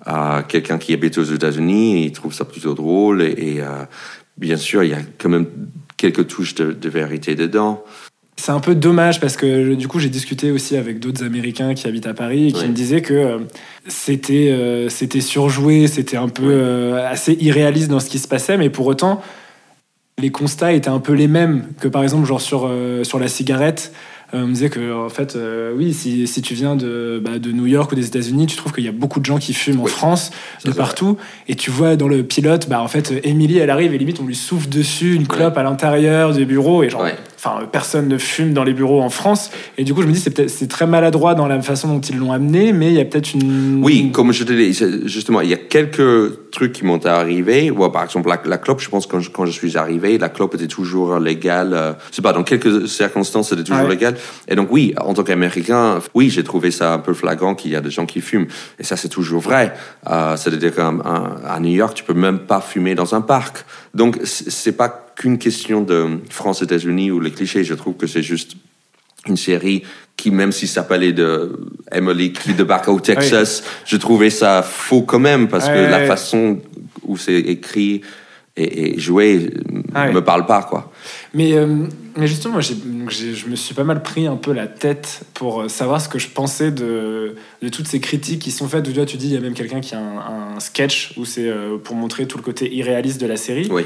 uh, 0.06 0.42
quelqu'un 0.48 0.78
qui 0.78 0.92
habite 0.94 1.18
aux 1.18 1.24
États-Unis, 1.24 2.06
il 2.06 2.12
trouve 2.12 2.32
ça 2.32 2.44
plutôt 2.44 2.74
drôle 2.74 3.22
et, 3.22 3.60
euh, 3.60 3.84
bien 4.36 4.56
sûr 4.56 4.82
il 4.82 4.90
y 4.90 4.94
a 4.94 5.02
quand 5.18 5.28
même 5.28 5.46
quelques 5.96 6.26
touches 6.26 6.54
de, 6.54 6.72
de 6.72 6.88
vérité 6.88 7.34
dedans. 7.34 7.84
C'est 8.40 8.52
un 8.52 8.60
peu 8.60 8.74
dommage 8.74 9.20
parce 9.20 9.36
que 9.36 9.74
du 9.74 9.86
coup 9.86 9.98
j'ai 9.98 10.08
discuté 10.08 10.50
aussi 10.50 10.74
avec 10.78 10.98
d'autres 10.98 11.24
Américains 11.24 11.74
qui 11.74 11.86
habitent 11.86 12.06
à 12.06 12.14
Paris 12.14 12.48
et 12.48 12.52
qui 12.52 12.64
me 12.66 12.72
disaient 12.72 13.02
que 13.02 13.12
euh, 13.12 13.38
c'était 13.86 14.50
euh, 14.50 14.88
c'était 14.88 15.20
surjoué, 15.20 15.86
c'était 15.88 16.16
un 16.16 16.28
peu 16.28 16.46
euh, 16.46 17.06
assez 17.06 17.36
irréaliste 17.38 17.90
dans 17.90 18.00
ce 18.00 18.08
qui 18.08 18.18
se 18.18 18.26
passait, 18.26 18.56
mais 18.56 18.70
pour 18.70 18.86
autant 18.86 19.20
les 20.18 20.30
constats 20.30 20.72
étaient 20.72 20.88
un 20.88 21.00
peu 21.00 21.12
les 21.12 21.28
mêmes 21.28 21.66
que 21.80 21.88
par 21.88 22.02
exemple 22.02 22.26
genre 22.26 22.40
sur 22.40 22.70
sur 23.02 23.18
la 23.18 23.28
cigarette. 23.28 23.92
On 24.32 24.46
me 24.46 24.52
disait 24.52 24.70
que 24.70 24.92
en 24.92 25.08
fait 25.08 25.36
oui 25.76 25.92
si, 25.92 26.26
si 26.26 26.42
tu 26.42 26.54
viens 26.54 26.76
de, 26.76 27.20
bah, 27.24 27.38
de 27.38 27.52
New 27.52 27.66
York 27.66 27.90
ou 27.92 27.94
des 27.94 28.06
États-Unis 28.06 28.46
tu 28.46 28.56
trouves 28.56 28.72
qu'il 28.72 28.84
y 28.84 28.88
a 28.88 28.92
beaucoup 28.92 29.20
de 29.20 29.24
gens 29.24 29.38
qui 29.38 29.52
fument 29.52 29.80
en 29.80 29.86
France 29.86 30.30
de 30.64 30.72
partout. 30.72 31.16
Et 31.48 31.54
tu 31.54 31.70
vois 31.70 31.96
dans 31.96 32.08
le 32.08 32.22
pilote 32.22 32.68
bah 32.68 32.80
en 32.80 32.88
fait 32.88 33.12
Emily 33.24 33.58
elle 33.58 33.70
arrive 33.70 33.94
et 33.94 33.98
limite 33.98 34.20
on 34.20 34.26
lui 34.26 34.36
souffle 34.36 34.68
dessus 34.68 35.14
une 35.14 35.26
clope 35.26 35.56
à 35.56 35.62
l'intérieur 35.62 36.32
du 36.32 36.44
bureau 36.44 36.82
et 36.82 36.90
genre 36.90 37.06
enfin 37.42 37.66
personne 37.66 38.08
ne 38.08 38.18
fume 38.18 38.52
dans 38.52 38.64
les 38.64 38.74
bureaux 38.74 39.00
en 39.00 39.08
France. 39.08 39.50
Et 39.78 39.84
du 39.84 39.94
coup 39.94 40.02
je 40.02 40.06
me 40.06 40.12
dis 40.12 40.20
c'est 40.20 40.48
c'est 40.48 40.68
très 40.68 40.86
maladroit 40.86 41.34
dans 41.34 41.46
la 41.46 41.60
façon 41.62 41.88
dont 41.88 42.00
ils 42.00 42.18
l'ont 42.18 42.32
amené 42.32 42.72
mais 42.72 42.88
il 42.88 42.94
y 42.94 43.00
a 43.00 43.04
peut-être 43.04 43.32
une 43.32 43.80
oui 43.82 44.10
comme 44.12 44.32
je 44.32 44.44
te 44.44 44.52
dis 44.52 44.78
justement 45.06 45.40
il 45.40 45.48
y 45.48 45.54
a 45.54 45.58
quelques 45.58 46.50
trucs 46.50 46.72
qui 46.72 46.84
m'ont 46.84 47.04
arrivé. 47.06 47.70
Ou 47.70 47.88
par 47.88 48.04
exemple 48.04 48.28
la, 48.28 48.58
clope 48.58 48.80
je 48.80 48.88
pense 48.88 49.06
quand 49.06 49.20
je, 49.20 49.30
quand 49.30 49.46
je 49.46 49.52
suis 49.52 49.78
arrivé 49.78 50.18
la 50.18 50.28
clope 50.28 50.54
était 50.54 50.66
toujours 50.66 51.18
légale 51.18 51.72
euh, 51.72 51.92
c'est 52.10 52.22
pas 52.22 52.32
dans 52.32 52.42
quelques 52.42 52.86
circonstances 52.88 53.50
c'était 53.50 53.64
toujours 53.64 53.88
légal. 53.88 54.16
Et 54.48 54.54
donc 54.54 54.68
oui 54.70 54.94
en 55.00 55.14
tant 55.14 55.22
qu'américain 55.22 56.00
oui 56.14 56.28
j'ai 56.30 56.44
trouvé 56.44 56.70
ça 56.70 56.92
un 56.92 56.98
peu 56.98 57.14
flagrant 57.14 57.54
qu'il 57.54 57.70
y 57.70 57.76
a 57.76 57.80
des 57.80 57.90
gens 57.90 58.06
qui 58.06 58.20
fument. 58.20 58.46
Et 58.78 58.84
ça 58.84 58.96
c'est 58.96 59.08
toujours 59.08 59.40
vrai. 59.40 59.72
Euh, 60.10 60.36
c'est-à-dire 60.36 60.74
qu'à 60.74 61.60
New 61.60 61.70
York 61.72 61.94
tu 61.94 62.04
peux 62.04 62.14
même 62.14 62.40
pas 62.40 62.60
fumer 62.60 62.94
dans 62.94 63.14
un 63.14 63.22
parc. 63.22 63.64
Donc 63.94 64.18
c'est 64.24 64.76
pas 64.76 65.09
qu'une 65.20 65.36
question 65.36 65.82
de 65.82 66.18
France-États-Unis 66.30 67.10
ou 67.10 67.20
les 67.20 67.30
clichés. 67.30 67.62
Je 67.62 67.74
trouve 67.74 67.94
que 67.94 68.06
c'est 68.06 68.22
juste 68.22 68.56
une 69.26 69.36
série 69.36 69.82
qui, 70.16 70.30
même 70.30 70.50
si 70.50 70.66
ça 70.66 70.80
s'appelait 70.80 71.12
de 71.12 71.60
Emily 71.92 72.32
qui 72.32 72.54
débarque 72.54 72.88
au 72.88 73.00
Texas, 73.00 73.62
je 73.84 73.98
trouvais 73.98 74.30
ça 74.30 74.62
faux 74.62 75.02
quand 75.02 75.18
même 75.18 75.48
parce 75.48 75.68
que 75.68 75.90
la 75.90 76.06
façon 76.06 76.60
où 77.06 77.18
c'est 77.18 77.38
écrit 77.38 78.00
et, 78.56 78.98
joué 78.98 79.52
ne 79.94 80.12
me 80.12 80.24
parle 80.24 80.46
pas, 80.46 80.62
quoi. 80.62 80.90
Mais, 81.34 81.52
euh, 81.52 81.66
mais 82.16 82.26
justement, 82.26 82.54
moi, 82.54 82.62
je 82.62 83.46
me 83.46 83.56
suis 83.56 83.74
pas 83.74 83.84
mal 83.84 84.02
pris 84.02 84.26
un 84.26 84.36
peu 84.36 84.52
la 84.52 84.66
tête 84.66 85.20
pour 85.34 85.62
euh, 85.62 85.68
savoir 85.68 86.00
ce 86.00 86.08
que 86.08 86.18
je 86.18 86.28
pensais 86.28 86.70
de, 86.70 87.36
de 87.62 87.68
toutes 87.68 87.86
ces 87.86 88.00
critiques 88.00 88.40
qui 88.40 88.50
sont 88.50 88.68
faites. 88.68 88.88
Où 88.88 89.04
tu 89.04 89.16
dis, 89.18 89.26
il 89.26 89.34
y 89.34 89.36
a 89.36 89.40
même 89.40 89.54
quelqu'un 89.54 89.80
qui 89.80 89.94
a 89.94 89.98
un, 89.98 90.60
sketch 90.60 91.12
où 91.16 91.24
c'est 91.24 91.48
euh, 91.48 91.78
pour 91.78 91.94
montrer 91.94 92.26
tout 92.26 92.36
le 92.38 92.42
côté 92.42 92.74
irréaliste 92.74 93.20
de 93.20 93.26
la 93.26 93.36
série. 93.36 93.68
Oui 93.70 93.84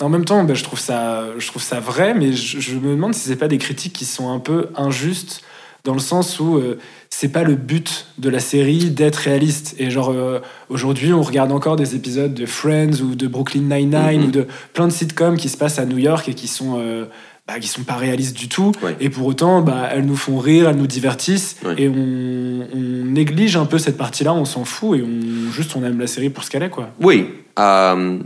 en 0.00 0.08
même 0.08 0.24
temps, 0.24 0.42
ben, 0.44 0.54
je, 0.56 0.64
trouve 0.64 0.78
ça, 0.78 1.24
je 1.38 1.46
trouve 1.46 1.62
ça 1.62 1.80
vrai, 1.80 2.14
mais 2.14 2.32
je, 2.32 2.74
me 2.76 2.90
demande 2.94 3.14
si 3.14 3.28
c'est 3.28 3.36
pas 3.36 3.48
des 3.48 3.58
critiques 3.58 3.92
qui 3.92 4.04
sont 4.04 4.30
un 4.30 4.38
peu 4.40 4.68
injustes 4.76 5.42
dans 5.84 5.92
le 5.94 6.00
sens 6.00 6.40
où 6.40 6.56
euh, 6.56 6.78
c'est 7.10 7.28
pas 7.28 7.44
le 7.44 7.54
but 7.56 8.06
de 8.18 8.30
la 8.30 8.40
série 8.40 8.90
d'être 8.90 9.16
réaliste. 9.16 9.74
Et 9.78 9.90
genre, 9.90 10.10
euh, 10.10 10.40
aujourd'hui, 10.70 11.12
on 11.12 11.22
regarde 11.22 11.52
encore 11.52 11.76
des 11.76 11.94
épisodes 11.94 12.32
de 12.32 12.46
Friends 12.46 13.00
ou 13.02 13.14
de 13.14 13.26
Brooklyn 13.26 13.60
Nine-Nine 13.62 14.20
Mhm. 14.22 14.26
ou 14.28 14.30
de 14.30 14.46
plein 14.72 14.86
de 14.88 14.92
sitcoms 14.92 15.36
qui 15.36 15.48
se 15.50 15.56
passent 15.58 15.78
à 15.78 15.84
New 15.84 15.98
York 15.98 16.28
et 16.28 16.34
qui 16.34 16.48
sont. 16.48 16.78
euh, 16.80 17.04
bah, 17.46 17.58
qui 17.60 17.68
sont 17.68 17.82
pas 17.82 17.96
réalistes 17.96 18.34
du 18.38 18.48
tout 18.48 18.72
Ouais. 18.82 18.96
et 19.00 19.10
pour 19.10 19.26
autant 19.26 19.60
bah, 19.60 19.90
elles 19.92 20.06
nous 20.06 20.16
font 20.16 20.38
rire 20.38 20.66
elles 20.70 20.76
nous 20.78 20.86
divertissent 20.86 21.56
Ouais. 21.62 21.74
et 21.76 21.88
on, 21.90 22.66
on 22.74 23.04
néglige 23.04 23.58
un 23.58 23.66
peu 23.66 23.76
cette 23.76 23.98
partie 23.98 24.24
là 24.24 24.32
on 24.32 24.46
s'en 24.46 24.64
fout 24.64 24.98
et 24.98 25.02
on 25.02 25.52
juste 25.52 25.76
on 25.76 25.84
aime 25.84 26.00
la 26.00 26.06
série 26.06 26.30
pour 26.30 26.42
ce 26.42 26.48
qu'elle 26.50 26.62
est 26.62 26.70
quoi 26.70 26.88
Oui. 27.02 27.28
euh, 27.58 28.18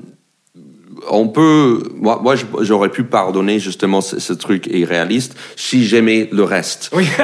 on 1.10 1.28
peut. 1.28 1.82
Moi, 2.00 2.20
moi, 2.22 2.34
j'aurais 2.60 2.88
pu 2.88 3.04
pardonner 3.04 3.58
justement 3.58 4.00
ce, 4.00 4.18
ce 4.20 4.32
truc 4.32 4.66
irréaliste 4.66 5.34
si 5.56 5.86
j'aimais 5.86 6.28
le 6.32 6.44
reste. 6.44 6.90
oui. 6.94 7.06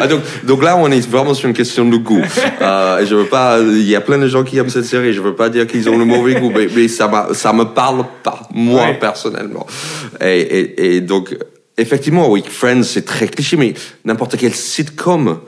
Ah, 0.00 0.06
donc, 0.06 0.20
donc 0.44 0.62
là, 0.62 0.76
on 0.76 0.90
est 0.90 1.06
vraiment 1.08 1.34
sur 1.34 1.48
une 1.48 1.54
question 1.54 1.84
de 1.88 1.96
goût. 1.96 2.22
Euh, 2.62 3.04
je 3.06 3.14
veux 3.14 3.24
pas. 3.26 3.58
Il 3.60 3.88
y 3.88 3.96
a 3.96 4.00
plein 4.02 4.18
de 4.18 4.28
gens 4.28 4.44
qui 4.44 4.58
aiment 4.58 4.68
cette 4.68 4.84
série. 4.84 5.12
Je 5.14 5.20
veux 5.20 5.34
pas 5.34 5.48
dire 5.48 5.66
qu'ils 5.66 5.88
ont 5.88 5.96
le 5.96 6.04
mauvais 6.04 6.34
goût, 6.38 6.50
mais, 6.54 6.68
mais 6.74 6.88
ça, 6.88 7.28
ça 7.32 7.52
me 7.52 7.64
parle 7.64 8.04
pas 8.22 8.42
moi 8.52 8.82
Ouais. 8.84 8.94
personnellement. 8.98 9.66
Et, 10.20 10.40
et, 10.40 10.96
et 10.96 11.00
donc, 11.00 11.34
effectivement, 11.78 12.30
oui, 12.30 12.42
Friends, 12.46 12.82
c'est 12.82 13.04
très 13.04 13.28
cliché, 13.28 13.56
mais 13.56 13.72
n'importe 14.04 14.36
quel 14.36 14.52
sitcom 14.54 15.38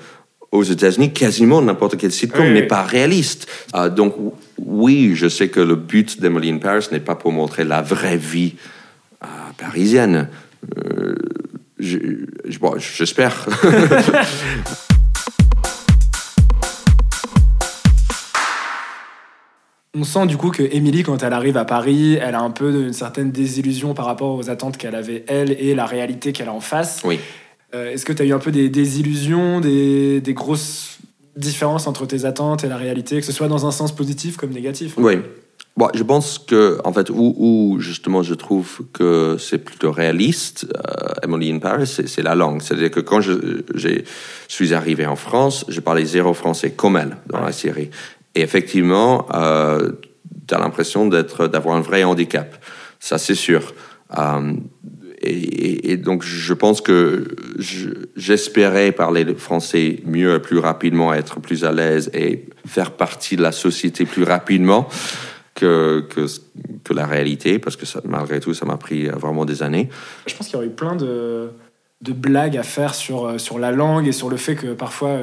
aux 0.52 0.62
États-Unis, 0.62 1.12
quasiment 1.12 1.60
n'importe 1.62 1.96
quel 1.96 2.12
sitcom 2.12 2.44
Oui, 2.46 2.52
n'est 2.52 2.66
pas 2.66 2.82
réaliste. 2.82 3.46
Euh, 3.74 3.88
donc, 3.88 4.14
oui, 4.58 5.12
je 5.14 5.28
sais 5.28 5.48
que 5.48 5.60
le 5.60 5.74
but 5.76 6.20
d'Emily 6.20 6.50
in 6.50 6.58
Paris 6.58 6.86
n'est 6.92 7.00
pas 7.00 7.14
pour 7.14 7.32
montrer 7.32 7.64
la 7.64 7.80
vraie 7.82 8.18
vie 8.18 8.54
euh, 9.24 9.26
parisienne. 9.58 10.28
Euh, 10.78 11.14
je- 11.78 11.98
je- 12.46 12.58
bon, 12.58 12.74
J'espère. 12.78 13.46
On 19.94 20.04
sent 20.04 20.26
du 20.26 20.38
coup 20.38 20.50
que 20.50 20.62
Emily, 20.62 21.02
quand 21.02 21.22
elle 21.22 21.34
arrive 21.34 21.58
à 21.58 21.66
Paris, 21.66 22.14
elle 22.14 22.34
a 22.34 22.40
un 22.40 22.50
peu 22.50 22.70
une 22.86 22.94
certaine 22.94 23.30
désillusion 23.30 23.92
par 23.92 24.06
rapport 24.06 24.34
aux 24.36 24.48
attentes 24.48 24.78
qu'elle 24.78 24.94
avait 24.94 25.22
elle 25.28 25.52
et 25.52 25.74
la 25.74 25.84
réalité 25.84 26.32
qu'elle 26.32 26.48
a 26.48 26.52
en 26.52 26.60
face. 26.60 27.02
oui. 27.04 27.18
Euh, 27.74 27.92
Est-ce 27.92 28.04
que 28.04 28.12
tu 28.12 28.22
as 28.22 28.24
eu 28.24 28.32
un 28.32 28.38
peu 28.38 28.52
des 28.52 28.68
des, 28.68 30.20
des 30.20 30.34
grosses 30.34 30.98
différences 31.36 31.86
entre 31.86 32.06
tes 32.06 32.24
attentes 32.24 32.64
et 32.64 32.68
la 32.68 32.76
réalité, 32.76 33.20
que 33.20 33.26
ce 33.26 33.32
soit 33.32 33.48
dans 33.48 33.66
un 33.66 33.70
sens 33.70 33.94
positif 33.94 34.36
comme 34.36 34.50
négatif 34.50 34.94
Oui. 34.98 35.14
Bon, 35.74 35.88
je 35.94 36.02
pense 36.02 36.38
que, 36.38 36.78
en 36.84 36.92
fait, 36.92 37.08
où, 37.08 37.78
justement 37.80 38.22
je 38.22 38.34
trouve 38.34 38.82
que 38.92 39.36
c'est 39.38 39.56
plutôt 39.56 39.90
réaliste, 39.90 40.66
euh, 40.76 41.14
Emily 41.22 41.50
in 41.50 41.60
Paris, 41.60 41.86
c'est 41.86 42.22
la 42.22 42.34
langue. 42.34 42.60
C'est-à-dire 42.60 42.90
que 42.90 43.00
quand 43.00 43.22
je 43.22 43.62
suis 44.48 44.74
arrivé 44.74 45.06
en 45.06 45.16
France, 45.16 45.64
je 45.68 45.80
parlais 45.80 46.04
zéro 46.04 46.34
français 46.34 46.72
comme 46.72 46.98
elle 46.98 47.16
dans 47.26 47.40
la 47.40 47.52
série. 47.52 47.88
Et 48.34 48.42
effectivement, 48.42 49.26
euh, 49.34 49.92
tu 50.46 50.54
as 50.54 50.58
l'impression 50.58 51.06
d'avoir 51.06 51.76
un 51.76 51.80
vrai 51.80 52.04
handicap. 52.04 52.62
Ça, 53.00 53.16
c'est 53.16 53.34
sûr. 53.34 53.72
Euh, 54.18 54.52
et, 55.22 55.32
et- 55.32 55.90
et 55.92 55.96
donc, 55.96 56.22
je 56.24 56.52
pense 56.54 56.80
que 56.80 57.28
je- 57.58 57.90
j'espérais 58.16 58.92
parler 58.92 59.24
le 59.24 59.34
français 59.34 60.00
mieux, 60.04 60.40
plus 60.40 60.58
rapidement, 60.58 61.12
être 61.14 61.40
plus 61.40 61.64
à 61.64 61.72
l'aise 61.72 62.10
et 62.14 62.46
faire 62.66 62.92
partie 62.92 63.36
de 63.36 63.42
la 63.42 63.52
société 63.52 64.04
plus 64.04 64.24
rapidement 64.24 64.88
que, 65.54 66.00
que, 66.08 66.26
que 66.84 66.94
la 66.94 67.06
réalité, 67.06 67.58
parce 67.58 67.76
que 67.76 67.86
ça, 67.86 68.00
malgré 68.04 68.40
tout, 68.40 68.54
ça 68.54 68.64
m'a 68.66 68.76
pris 68.76 69.08
euh, 69.08 69.12
vraiment 69.12 69.44
des 69.44 69.62
années. 69.62 69.88
Je 70.26 70.34
pense 70.34 70.46
qu'il 70.46 70.54
y 70.54 70.56
aurait 70.56 70.66
eu 70.66 70.70
plein 70.70 70.96
de, 70.96 71.50
de 72.00 72.12
blagues 72.12 72.56
à 72.56 72.62
faire 72.62 72.94
sur, 72.94 73.26
euh, 73.26 73.38
sur 73.38 73.58
la 73.58 73.70
langue 73.70 74.08
et 74.08 74.12
sur 74.12 74.30
le 74.30 74.36
fait 74.36 74.54
que 74.54 74.72
parfois 74.72 75.18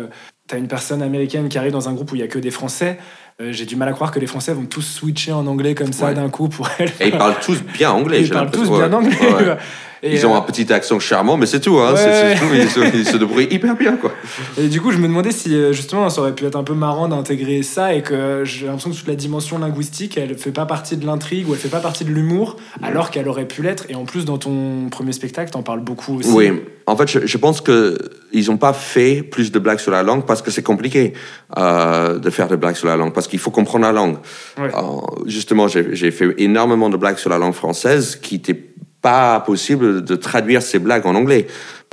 tu 0.47 0.55
as 0.55 0.57
une 0.57 0.67
personne 0.67 1.01
américaine 1.01 1.49
qui 1.49 1.57
arrive 1.57 1.71
dans 1.73 1.89
un 1.89 1.93
groupe 1.93 2.11
où 2.11 2.15
il 2.15 2.21
y 2.21 2.23
a 2.23 2.27
que 2.27 2.39
des 2.39 2.51
Français. 2.51 2.99
Euh, 3.41 3.51
J'ai 3.51 3.65
du 3.65 3.75
mal 3.75 3.87
à 3.89 3.93
croire 3.93 4.11
que 4.11 4.19
les 4.19 4.27
Français 4.27 4.53
vont 4.53 4.65
tous 4.65 4.81
switcher 4.81 5.31
en 5.31 5.45
anglais 5.47 5.73
comme 5.75 5.93
ça 5.93 6.07
Ouais. 6.07 6.13
d'un 6.13 6.29
coup 6.29 6.49
pour 6.49 6.67
elle. 6.77 6.89
Et 6.99 7.07
ils 7.07 7.17
parlent 7.17 7.39
tous 7.43 7.61
bien 7.63 7.91
anglais, 7.91 8.21
Ils 8.21 8.29
parlent 8.29 8.51
tous 8.51 8.69
bien 8.69 8.91
anglais. 8.93 9.15
Ouais. 9.21 9.57
Et, 10.03 10.13
Ils 10.13 10.25
ont 10.25 10.33
euh, 10.33 10.37
un 10.37 10.41
petit 10.41 10.71
accent 10.71 10.99
charmant, 10.99 11.37
mais 11.37 11.45
c'est 11.45 11.59
tout. 11.59 11.77
Hein. 11.77 11.93
Ouais. 11.93 12.35
Tout. 12.35 12.45
Ils, 12.53 12.69
se, 12.69 12.95
ils 12.95 13.05
se 13.05 13.17
débrouillent 13.17 13.47
hyper 13.51 13.75
bien. 13.75 13.97
Quoi. 13.97 14.11
Et 14.57 14.67
du 14.67 14.81
coup, 14.81 14.91
je 14.91 14.97
me 14.97 15.07
demandais 15.07 15.31
si 15.31 15.55
euh, 15.55 15.73
justement 15.73 16.09
ça 16.09 16.21
aurait 16.21 16.33
pu 16.33 16.45
être 16.45 16.55
un 16.55 16.63
peu 16.63 16.73
marrant 16.73 17.07
d'intégrer 17.07 17.63
ça 17.63 17.93
et 17.93 18.01
que 18.01 18.43
j'ai 18.45 18.65
l'impression 18.65 18.91
que 18.91 18.95
toute 18.95 19.07
la 19.07 19.15
dimension 19.15 19.57
linguistique, 19.59 20.17
elle 20.17 20.37
fait 20.37 20.51
pas 20.51 20.65
partie 20.65 20.97
de 20.97 21.05
l'intrigue 21.05 21.49
ou 21.49 21.53
elle 21.53 21.59
fait 21.59 21.69
pas 21.69 21.79
partie 21.79 22.05
de 22.05 22.11
l'humour, 22.11 22.57
alors 22.81 23.11
qu'elle 23.11 23.27
aurait 23.27 23.47
pu 23.47 23.61
l'être. 23.61 23.85
Et 23.89 23.95
en 23.95 24.05
plus, 24.05 24.25
dans 24.25 24.37
ton 24.37 24.89
premier 24.89 25.11
spectacle, 25.11 25.51
t'en 25.51 25.63
parles 25.63 25.81
beaucoup 25.81 26.19
aussi. 26.19 26.29
Oui, 26.31 26.51
en 26.85 26.95
fait, 26.95 27.09
je, 27.09 27.25
je 27.25 27.37
pense 27.37 27.61
que 27.61 27.97
ils 28.31 28.47
n'ont 28.47 28.57
pas 28.57 28.73
fait 28.73 29.23
plus 29.23 29.51
de 29.51 29.59
blagues 29.59 29.79
sur 29.79 29.91
la 29.91 30.03
langue 30.03 30.25
parce 30.25 30.41
que 30.41 30.51
c'est 30.51 30.63
compliqué 30.63 31.13
euh, 31.57 32.19
de 32.19 32.29
faire 32.29 32.47
des 32.47 32.57
blagues 32.57 32.75
sur 32.75 32.87
la 32.87 32.95
langue, 32.95 33.13
parce 33.13 33.27
qu'il 33.27 33.39
faut 33.39 33.51
comprendre 33.51 33.85
la 33.85 33.91
langue. 33.91 34.17
Ouais. 34.57 34.69
Euh, 34.75 35.25
justement, 35.25 35.67
j'ai 35.67 36.11
fait 36.11 36.33
énormément 36.37 36.89
de 36.89 36.97
blagues 36.97 37.17
sur 37.17 37.29
la 37.29 37.37
langue 37.37 37.53
française 37.53 38.15
qui 38.21 38.35
n'étaient 38.35 38.53
pas 39.01 39.39
possible 39.39 40.03
de 40.03 40.15
traduire 40.15 40.61
ces 40.61 40.79
blagues 40.79 41.05
en 41.05 41.15
anglais. 41.15 41.47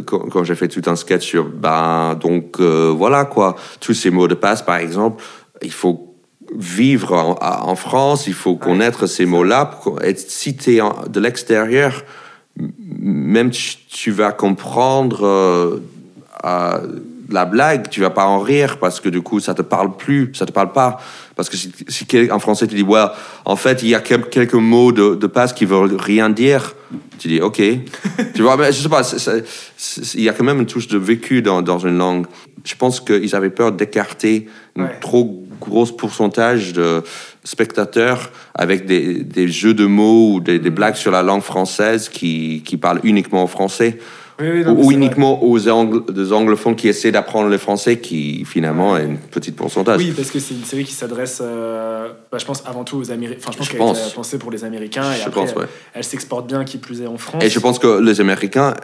Quand, 0.05 0.29
quand 0.29 0.45
j'ai 0.45 0.55
fait 0.55 0.69
tout 0.69 0.83
un 0.91 0.97
sketch 0.97 1.25
sur, 1.25 1.45
ben, 1.45 2.15
donc 2.15 2.57
euh, 2.61 2.93
voilà 2.95 3.25
quoi, 3.25 3.57
tous 3.81 3.95
ces 3.95 4.11
mots 4.11 4.29
de 4.29 4.35
passe, 4.35 4.63
par 4.63 4.77
exemple, 4.77 5.23
il 5.63 5.73
faut 5.73 6.15
vivre 6.55 7.37
en, 7.41 7.75
France, 7.77 8.27
il 8.27 8.35
faut 8.35 8.57
connaître 8.57 9.07
ces 9.07 9.27
mots-là. 9.27 9.81
tu 10.01 10.77
es 10.77 10.81
de 11.09 11.21
l'extérieur, 11.21 12.05
même 12.79 13.51
tu, 13.51 13.77
tu 13.89 14.11
vas 14.11 14.33
comprendre 14.33 15.27
euh, 15.27 15.83
euh, 16.45 16.79
la 17.31 17.45
blague, 17.45 17.89
tu 17.89 18.01
vas 18.01 18.11
pas 18.11 18.27
en 18.27 18.39
rire 18.39 18.79
parce 18.79 19.01
que 19.01 19.09
du 19.09 19.21
coup 19.23 19.41
ça 19.41 19.55
te 19.55 19.63
parle 19.63 19.97
plus, 19.97 20.31
ça 20.35 20.47
te 20.47 20.53
parle 20.53 20.73
pas. 20.73 21.01
Parce 21.35 21.49
que 21.49 21.57
si, 21.57 21.73
si 21.89 22.07
en 22.31 22.39
français 22.39 22.67
tu 22.67 22.75
dis, 22.75 22.83
ouais, 22.83 23.05
en 23.45 23.57
fait 23.57 23.83
il 23.83 23.89
y 23.89 23.95
a 23.95 24.01
quel- 24.01 24.29
quelques 24.29 24.55
mots 24.55 24.93
de, 24.93 25.15
de 25.15 25.27
passe 25.27 25.53
qui 25.53 25.65
veulent 25.65 25.97
rien 25.99 26.31
dire, 26.31 26.75
tu 27.19 27.29
dis, 27.29 27.41
ok. 27.41 27.61
tu 28.35 28.43
vois, 28.43 28.57
mais 28.57 28.73
je 28.73 28.81
sais 28.83 28.89
pas, 28.89 29.03
il 30.15 30.23
y 30.23 30.29
a 30.29 30.33
quand 30.33 30.45
même 30.45 30.61
une 30.61 30.67
touche 30.67 30.89
de 30.89 30.99
vécu 30.99 31.43
dans, 31.43 31.63
dans 31.63 31.79
une 31.79 31.99
langue. 31.99 32.27
Je 32.65 32.75
pense 32.75 33.01
qu'ils 33.01 33.35
avaient 33.37 33.51
peur 33.51 33.73
d'écarter 33.73 34.49
un 34.79 34.83
Ouais. 34.85 34.99
trop 35.01 35.43
gros 35.61 35.87
pourcentage 35.87 36.75
de 36.75 37.03
spectateurs 37.45 38.31
avec 38.55 38.85
des, 38.87 39.23
des 39.23 39.49
jeux 39.49 39.73
de 39.73 39.87
mots 39.87 40.35
ou 40.35 40.41
des, 40.41 40.59
des 40.59 40.71
blagues 40.71 40.97
sur 40.97 41.11
la 41.11 41.23
langue 41.23 41.43
française 41.43 42.09
qui, 42.11 42.63
qui 42.65 42.77
parlent 42.77 43.01
uniquement 43.05 43.43
en 43.43 43.47
français. 43.47 43.99
Oui, 44.39 44.49
oui, 44.51 44.65
non, 44.65 44.75
mais 44.75 44.81
ou 44.83 44.85
vrai. 44.85 44.95
uniquement 44.95 45.43
aux 45.43 45.59
des 45.59 46.33
anglophones 46.33 46.77
qui 46.77 46.89
essaient 46.89 47.11
d'apprendre 47.13 47.49
le 47.49 47.57
français, 47.59 47.99
qui 48.01 48.45
finalement 48.45 48.97
est 48.99 49.05
une 49.05 49.17
petite 49.19 49.57
pourcentage. 49.57 49.99
Oui, 49.99 50.13
parce 50.15 50.31
que 50.31 50.39
c'est 50.39 50.55
une 50.55 50.65
série 50.65 50.85
qui 50.85 50.93
s'adresse, 50.93 51.41
euh, 51.43 52.09
bah, 52.31 52.37
je 52.39 52.45
pense, 52.45 52.63
avant 52.67 52.85
tout 52.85 52.99
aux 52.99 53.11
Américains. 53.11 53.41
Enfin, 53.43 53.53
je 53.53 53.59
pense 53.59 53.69
qu'elle 53.71 53.79
pense. 53.79 54.13
pensée 54.13 54.39
pour 54.39 54.51
les 54.51 54.65
Américains 54.65 55.11
et 55.13 55.17
Je 55.17 55.27
après, 55.29 55.41
pense, 55.47 55.55
ouais. 55.55 55.65
elle 55.95 56.05
s'exporte 56.05 56.47
bien, 56.47 56.65
qui 56.65 56.77
plus 56.77 57.01
est 57.01 57.07
en 57.07 57.17
France. 57.17 57.43
Et 57.43 57.49
je 57.49 57.59
pense 57.59 57.79
que 57.79 58.01
les 58.01 58.21
Américains, 58.21 58.75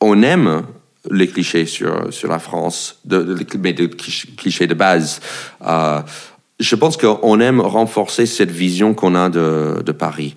on 0.00 0.22
aime 0.22 0.62
les 1.10 1.26
clichés 1.26 1.66
sur, 1.66 2.12
sur 2.12 2.28
la 2.28 2.38
France, 2.38 2.98
de, 3.04 3.22
de- 3.22 3.46
mais 3.58 3.72
des 3.72 3.88
clichés 3.90 4.28
clichés 4.36 4.66
de 4.68 4.74
base. 4.74 5.20
Euh, 5.66 6.00
je 6.60 6.76
pense 6.76 6.96
qu'on 6.96 7.40
aime 7.40 7.60
renforcer 7.60 8.26
cette 8.26 8.50
vision 8.50 8.94
qu'on 8.94 9.14
a 9.14 9.28
de, 9.30 9.82
de 9.82 9.92
Paris. 9.92 10.36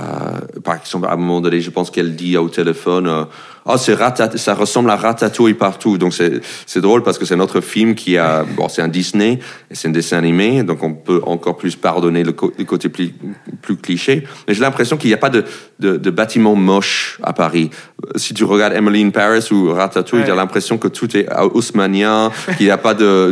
Euh, 0.00 0.60
par 0.64 0.76
exemple, 0.76 1.06
à 1.06 1.12
un 1.12 1.16
moment 1.16 1.40
donné, 1.40 1.60
je 1.60 1.70
pense 1.70 1.90
qu'elle 1.90 2.14
dit 2.16 2.36
au 2.36 2.48
téléphone 2.48 3.06
euh, 3.08 3.24
Oh, 3.66 3.76
c'est 3.76 3.94
ratat- 3.94 4.38
ça 4.38 4.54
ressemble 4.54 4.90
à 4.90 4.96
Ratatouille 4.96 5.52
partout. 5.52 5.98
Donc, 5.98 6.14
c'est 6.14 6.40
c'est 6.64 6.80
drôle 6.80 7.02
parce 7.02 7.18
que 7.18 7.26
c'est 7.26 7.36
notre 7.36 7.60
film 7.60 7.94
qui 7.94 8.16
a. 8.16 8.42
Bon, 8.56 8.70
c'est 8.70 8.80
un 8.80 8.88
Disney 8.88 9.38
et 9.70 9.74
c'est 9.74 9.88
un 9.88 9.90
dessin 9.90 10.16
animé, 10.16 10.62
donc 10.62 10.82
on 10.82 10.94
peut 10.94 11.20
encore 11.26 11.58
plus 11.58 11.76
pardonner 11.76 12.24
le, 12.24 12.32
côté 12.32 12.88
plus, 12.88 13.12
plus 13.60 13.76
cliché. 13.76 14.24
Mais 14.48 14.54
j'ai 14.54 14.62
l'impression 14.62 14.96
qu'il 14.96 15.08
n'y 15.10 15.14
a 15.14 15.18
pas 15.18 15.28
de, 15.28 15.44
de, 15.78 15.98
de 15.98 16.10
bâtiments 16.10 16.54
moches 16.56 17.18
à 17.22 17.34
Paris. 17.34 17.68
Euh, 18.06 18.12
Si 18.16 18.32
tu 18.32 18.44
regardes 18.44 18.72
Emily 18.72 19.02
in 19.04 19.10
Paris 19.10 19.46
ou 19.52 19.70
Ratatouille, 19.74 20.20
Ouais. 20.20 20.26
tu 20.26 20.32
as 20.32 20.36
l'impression 20.36 20.78
que 20.78 20.88
tout 20.88 21.14
est 21.14 21.28
haussmanien, 21.52 22.32
qu'il 22.56 22.64
n'y 22.66 22.72
a 22.72 22.78
pas 22.78 22.94
de, 22.94 23.30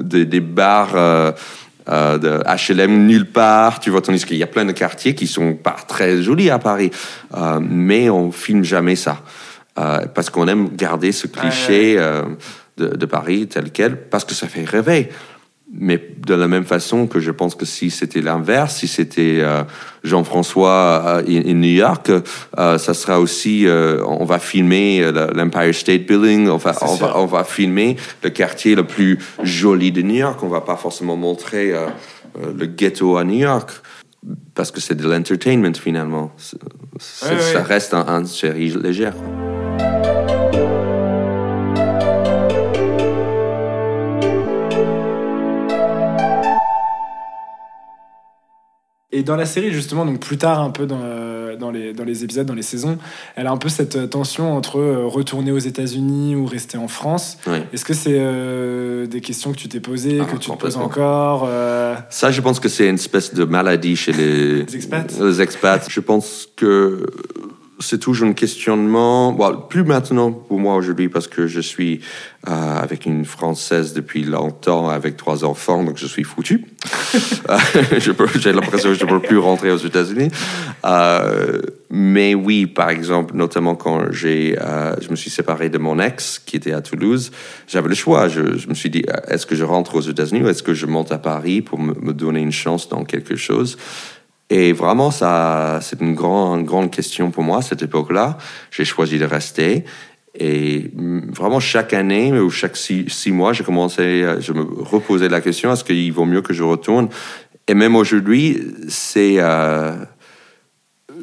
de- 0.00 0.24
des 0.24 0.40
bars. 0.40 0.92
euh, 0.96 1.32
euh, 1.88 2.18
de 2.18 2.72
HLM 2.72 3.06
nulle 3.06 3.26
part, 3.26 3.80
tu 3.80 3.90
vois, 3.90 4.00
tandis 4.00 4.24
qu'il 4.24 4.38
y 4.38 4.42
a 4.42 4.46
plein 4.46 4.64
de 4.64 4.72
quartiers 4.72 5.14
qui 5.14 5.26
sont 5.26 5.54
pas 5.54 5.76
très 5.86 6.22
jolis 6.22 6.50
à 6.50 6.58
Paris, 6.58 6.90
Euh, 7.36 7.60
mais 7.60 8.08
on 8.10 8.30
filme 8.30 8.64
jamais 8.64 8.96
ça. 8.96 9.18
Euh, 9.78 10.06
parce 10.14 10.30
qu'on 10.30 10.46
aime 10.46 10.68
garder 10.76 11.10
ce 11.10 11.26
cliché 11.26 11.96
de, 12.76 12.86
de 12.88 13.06
Paris 13.06 13.48
tel 13.48 13.70
quel 13.70 13.96
parce 13.96 14.24
que 14.24 14.34
ça 14.34 14.46
fait 14.46 14.64
rêver. 14.64 15.10
Mais 15.76 16.00
de 16.24 16.34
la 16.34 16.46
même 16.46 16.64
façon 16.64 17.08
que 17.08 17.18
je 17.18 17.32
pense 17.32 17.56
que 17.56 17.64
si 17.64 17.90
c'était 17.90 18.20
l'inverse, 18.20 18.76
si 18.76 18.86
c'était 18.86 19.38
euh, 19.40 19.64
Jean-François 20.04 21.02
euh, 21.04 21.22
in, 21.28 21.50
in 21.50 21.54
New 21.54 21.74
York, 21.74 22.10
euh, 22.10 22.78
ça 22.78 22.94
sera 22.94 23.18
aussi, 23.18 23.66
euh, 23.66 24.00
on 24.06 24.24
va 24.24 24.38
filmer 24.38 25.02
euh, 25.02 25.32
l'Empire 25.34 25.74
State 25.74 26.06
Building, 26.06 26.48
on 26.48 26.58
va, 26.58 26.76
on, 26.82 26.94
va, 26.94 27.18
on 27.18 27.26
va 27.26 27.42
filmer 27.42 27.96
le 28.22 28.30
quartier 28.30 28.76
le 28.76 28.84
plus 28.84 29.18
joli 29.42 29.90
de 29.90 30.02
New 30.02 30.14
York. 30.14 30.40
On 30.44 30.48
va 30.48 30.60
pas 30.60 30.76
forcément 30.76 31.16
montrer 31.16 31.72
euh, 31.72 31.86
euh, 32.38 32.52
le 32.56 32.66
ghetto 32.66 33.16
à 33.16 33.24
New 33.24 33.40
York 33.40 33.70
parce 34.54 34.70
que 34.70 34.80
c'est 34.80 34.94
de 34.94 35.08
l'entertainment 35.08 35.74
finalement. 35.74 36.32
Ça 37.00 37.62
reste 37.64 37.94
un, 37.94 38.06
une 38.20 38.26
série 38.26 38.70
légère. 38.70 39.14
Et 49.16 49.22
dans 49.22 49.36
la 49.36 49.46
série, 49.46 49.72
justement, 49.72 50.04
donc 50.04 50.18
plus 50.18 50.38
tard, 50.38 50.60
un 50.60 50.70
peu 50.70 50.86
dans, 50.86 50.98
euh, 51.00 51.54
dans, 51.56 51.70
les, 51.70 51.92
dans 51.92 52.02
les 52.02 52.24
épisodes, 52.24 52.46
dans 52.46 52.54
les 52.54 52.62
saisons, 52.62 52.98
elle 53.36 53.46
a 53.46 53.52
un 53.52 53.56
peu 53.56 53.68
cette 53.68 53.94
euh, 53.94 54.06
tension 54.08 54.56
entre 54.56 54.80
euh, 54.80 55.06
retourner 55.06 55.52
aux 55.52 55.58
États-Unis 55.58 56.34
ou 56.34 56.46
rester 56.46 56.78
en 56.78 56.88
France. 56.88 57.38
Oui. 57.46 57.58
Est-ce 57.72 57.84
que 57.84 57.94
c'est 57.94 58.16
euh, 58.18 59.06
des 59.06 59.20
questions 59.20 59.52
que 59.52 59.56
tu 59.58 59.68
t'es 59.68 59.78
posées, 59.78 60.18
Ah, 60.20 60.24
que 60.24 60.36
tu 60.36 60.50
te 60.50 60.56
poses 60.56 60.76
encore 60.76 61.48
Ça, 62.10 62.32
je 62.32 62.40
pense 62.40 62.58
que 62.58 62.68
c'est 62.68 62.88
une 62.88 62.96
espèce 62.96 63.32
de 63.34 63.44
maladie 63.44 63.94
chez 63.94 64.12
les, 64.12 64.64
Les 64.66 64.76
expats? 64.76 65.12
les 65.20 65.40
expats. 65.40 65.86
Je 65.88 66.00
pense 66.00 66.48
que 66.56 67.06
c'est 67.84 67.98
toujours 67.98 68.28
un 68.28 68.32
questionnement. 68.32 69.32
Bon, 69.32 69.56
plus 69.68 69.84
maintenant 69.84 70.32
pour 70.32 70.58
moi 70.58 70.74
aujourd'hui 70.76 71.08
parce 71.08 71.28
que 71.28 71.46
je 71.46 71.60
suis 71.60 72.00
euh, 72.48 72.76
avec 72.76 73.06
une 73.06 73.24
Française 73.24 73.92
depuis 73.94 74.24
longtemps, 74.24 74.88
avec 74.88 75.16
trois 75.16 75.44
enfants, 75.44 75.84
donc 75.84 75.96
je 75.96 76.06
suis 76.06 76.24
foutu. 76.24 76.66
Euh, 77.50 77.58
J'ai 78.00 78.52
l'impression 78.52 78.90
que 78.90 78.94
je 78.94 79.04
ne 79.04 79.10
peux 79.10 79.20
plus 79.20 79.36
rentrer 79.36 79.70
aux 79.70 79.76
États-Unis. 79.76 80.30
Euh, 80.86 81.60
mais 81.90 82.34
oui, 82.34 82.66
par 82.66 82.88
exemple, 82.88 83.36
notamment 83.36 83.74
quand 83.74 84.10
j'ai, 84.12 84.56
euh, 84.58 84.94
je 85.00 85.10
me 85.10 85.16
suis 85.16 85.30
séparé 85.30 85.68
de 85.68 85.76
mon 85.76 86.00
ex 86.00 86.38
qui 86.38 86.56
était 86.56 86.72
à 86.72 86.80
Toulouse, 86.80 87.32
j'avais 87.68 87.88
le 87.88 87.94
choix. 87.94 88.28
Je, 88.28 88.56
je 88.56 88.68
me 88.68 88.74
suis 88.74 88.88
dit, 88.88 89.04
est-ce 89.28 89.44
que 89.44 89.54
je 89.54 89.64
rentre 89.64 89.96
aux 89.96 90.00
États-Unis 90.00 90.42
ou 90.42 90.48
est-ce 90.48 90.62
que 90.62 90.72
je 90.72 90.86
monte 90.86 91.12
à 91.12 91.18
Paris 91.18 91.60
pour 91.60 91.78
me, 91.78 91.94
me 92.00 92.14
donner 92.14 92.40
une 92.40 92.52
chance 92.52 92.88
dans 92.88 93.04
quelque 93.04 93.36
chose? 93.36 93.76
Et 94.50 94.72
vraiment, 94.72 95.10
ça, 95.10 95.78
c'est 95.82 96.00
une 96.00 96.14
grande, 96.14 96.64
grande 96.64 96.90
question 96.90 97.30
pour 97.30 97.42
moi 97.42 97.58
à 97.58 97.62
cette 97.62 97.82
époque-là. 97.82 98.36
J'ai 98.70 98.84
choisi 98.84 99.18
de 99.18 99.24
rester. 99.24 99.84
Et 100.38 100.90
vraiment, 101.32 101.60
chaque 101.60 101.92
année 101.94 102.32
ou 102.32 102.50
chaque 102.50 102.76
six, 102.76 103.08
six 103.08 103.30
mois, 103.32 103.52
j'ai 103.52 103.64
commencé, 103.64 104.24
je 104.40 104.52
me 104.52 104.62
reposais 104.82 105.28
la 105.28 105.40
question 105.40 105.72
est-ce 105.72 105.84
qu'il 105.84 106.12
vaut 106.12 106.24
mieux 106.24 106.42
que 106.42 106.52
je 106.52 106.62
retourne? 106.62 107.08
Et 107.68 107.74
même 107.74 107.96
aujourd'hui, 107.96 108.60
c'est. 108.88 109.36
euh, 109.38 109.94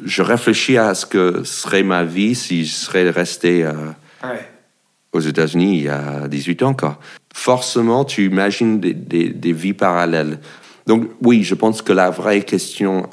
je 0.04 0.22
réfléchis 0.22 0.78
à 0.78 0.94
ce 0.94 1.06
que 1.06 1.44
serait 1.44 1.82
ma 1.82 2.02
vie 2.04 2.34
si 2.34 2.64
je 2.64 2.72
serais 2.74 3.08
resté 3.10 3.62
euh, 3.64 3.72
Ouais. 4.24 4.48
aux 5.12 5.20
États-Unis 5.20 5.76
il 5.78 5.82
y 5.84 5.88
a 5.88 6.26
18 6.28 6.62
ans. 6.62 6.74
Quoi. 6.74 6.98
Forcément, 7.34 8.04
tu 8.04 8.24
imagines 8.24 8.80
des, 8.80 8.94
des- 8.94 9.28
des 9.28 9.52
vies 9.52 9.74
parallèles. 9.74 10.38
Donc 10.86 11.08
oui, 11.22 11.42
je 11.44 11.54
pense 11.54 11.82
que 11.82 11.92
la 11.92 12.10
vraie 12.10 12.42
question 12.42 13.08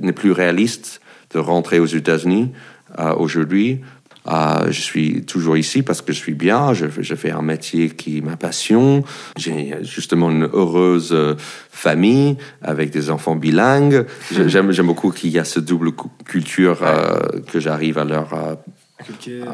n'est 0.00 0.12
plus 0.12 0.32
réaliste 0.32 1.00
de 1.32 1.38
rentrer 1.38 1.78
aux 1.80 1.86
États-Unis 1.86 2.52
euh, 2.98 3.14
aujourd'hui. 3.14 3.80
Euh, 4.26 4.70
je 4.70 4.80
suis 4.80 5.22
toujours 5.26 5.56
ici 5.58 5.82
parce 5.82 6.00
que 6.00 6.12
je 6.14 6.18
suis 6.18 6.32
bien, 6.32 6.72
je, 6.72 6.86
je 6.98 7.14
fais 7.14 7.30
un 7.30 7.42
métier 7.42 7.90
qui 7.90 8.18
est 8.18 8.20
ma 8.22 8.38
passion, 8.38 9.04
j'ai 9.36 9.74
justement 9.82 10.30
une 10.30 10.44
heureuse 10.50 11.10
euh, 11.12 11.34
famille 11.70 12.38
avec 12.62 12.88
des 12.90 13.10
enfants 13.10 13.36
bilingues. 13.36 14.06
Je- 14.32 14.48
J'aime 14.48 14.72
beaucoup 14.86 15.10
qu'il 15.10 15.30
y 15.30 15.38
a 15.38 15.44
ce 15.44 15.60
double 15.60 15.92
cu- 15.92 16.08
culture 16.24 16.78
euh, 16.82 17.18
que 17.52 17.60
j'arrive 17.60 17.98
à 17.98 18.04
leur 18.04 18.56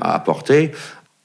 apporter. 0.00 0.71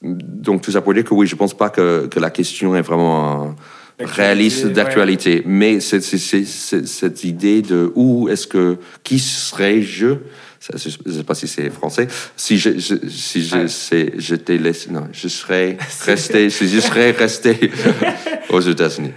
Donc 0.02 0.62
tout 0.62 0.70
ça 0.70 0.80
pour 0.82 0.94
dire 0.94 1.04
que 1.04 1.14
oui, 1.14 1.26
je 1.26 1.36
pense 1.36 1.54
pas 1.56 1.70
que, 1.70 2.06
que 2.06 2.20
la 2.20 2.30
question 2.30 2.76
est 2.76 2.82
vraiment 2.82 3.54
D'actualité, 3.98 4.22
réaliste 4.22 4.64
ouais. 4.66 4.70
d'actualité, 4.72 5.42
mais 5.46 5.80
c'est 5.80 6.02
c'est- 6.02 6.18
c'est- 6.18 6.44
c'est 6.44 6.86
cette 6.86 7.24
idée 7.24 7.62
de 7.62 7.90
où 7.94 8.28
est-ce 8.28 8.46
que 8.46 8.76
qui 9.02 9.18
serais-je? 9.18 10.16
Ça, 10.60 10.74
Je 10.76 10.90
ne 11.06 11.12
sais 11.16 11.22
pas 11.24 11.34
si 11.34 11.46
c'est 11.48 11.70
français. 11.70 12.08
Si 12.36 12.58
je, 12.58 12.78
je- 12.78 13.08
si 13.08 13.42
je, 13.42 13.56
Ouais. 13.56 13.68
sais- 13.68 14.12
j'étais 14.18 14.58
laissé, 14.58 14.90
non, 14.90 15.06
je 15.12 15.28
serais 15.28 15.78
resté, 16.04 16.50
si 16.50 16.68
je 16.68 16.80
serais 16.80 17.12
resté 17.12 17.70
aux 18.50 18.60
États-Unis. 18.60 19.12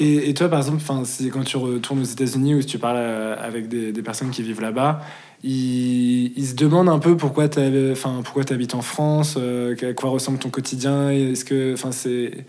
Et, 0.00 0.28
et 0.28 0.34
toi, 0.34 0.48
par 0.48 0.58
exemple, 0.58 0.78
enfin, 0.82 1.02
si, 1.04 1.30
quand 1.30 1.44
tu 1.44 1.56
retournes 1.56 2.00
aux 2.00 2.04
États-Unis 2.04 2.54
ou 2.56 2.60
si 2.60 2.66
tu 2.66 2.78
parles 2.78 2.96
euh, 2.98 3.34
avec 3.40 3.68
des, 3.68 3.92
des 3.92 4.02
personnes 4.02 4.30
qui 4.30 4.42
vivent 4.42 4.60
là-bas, 4.60 5.00
ils, 5.44 6.32
ils 6.36 6.46
se 6.46 6.54
demandent 6.54 6.88
un 6.88 6.98
peu 6.98 7.16
pourquoi 7.16 7.48
tu 7.48 7.60
enfin, 7.92 8.22
habites 8.50 8.74
en 8.74 8.82
France, 8.82 9.36
euh, 9.38 9.74
à 9.82 9.92
quoi 9.92 10.10
ressemble 10.10 10.38
ton 10.38 10.50
quotidien. 10.50 11.10
Est-ce 11.10 11.44
que 11.44 11.74
enfin, 11.74 11.92
c'est 11.92 12.44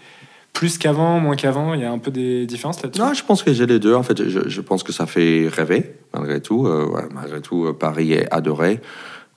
plus 0.53 0.77
qu'avant, 0.77 1.19
moins 1.19 1.35
qu'avant 1.35 1.73
Il 1.73 1.81
y 1.81 1.85
a 1.85 1.91
un 1.91 1.99
peu 1.99 2.11
des 2.11 2.45
différences 2.45 2.81
là-dessus? 2.81 3.01
Non, 3.01 3.13
je 3.13 3.23
pense 3.23 3.43
que 3.43 3.53
j'ai 3.53 3.65
les 3.65 3.79
deux. 3.79 3.93
En 3.93 4.03
fait, 4.03 4.27
je, 4.27 4.61
pense 4.61 4.83
que 4.83 4.91
ça 4.91 5.05
fait 5.05 5.47
rêver, 5.47 5.95
malgré 6.13 6.41
tout. 6.41 6.67
Euh, 6.67 6.89
malgré 7.13 7.41
tout, 7.41 7.65
euh, 7.65 7.73
Paris 7.73 8.13
est 8.13 8.31
adoré 8.31 8.81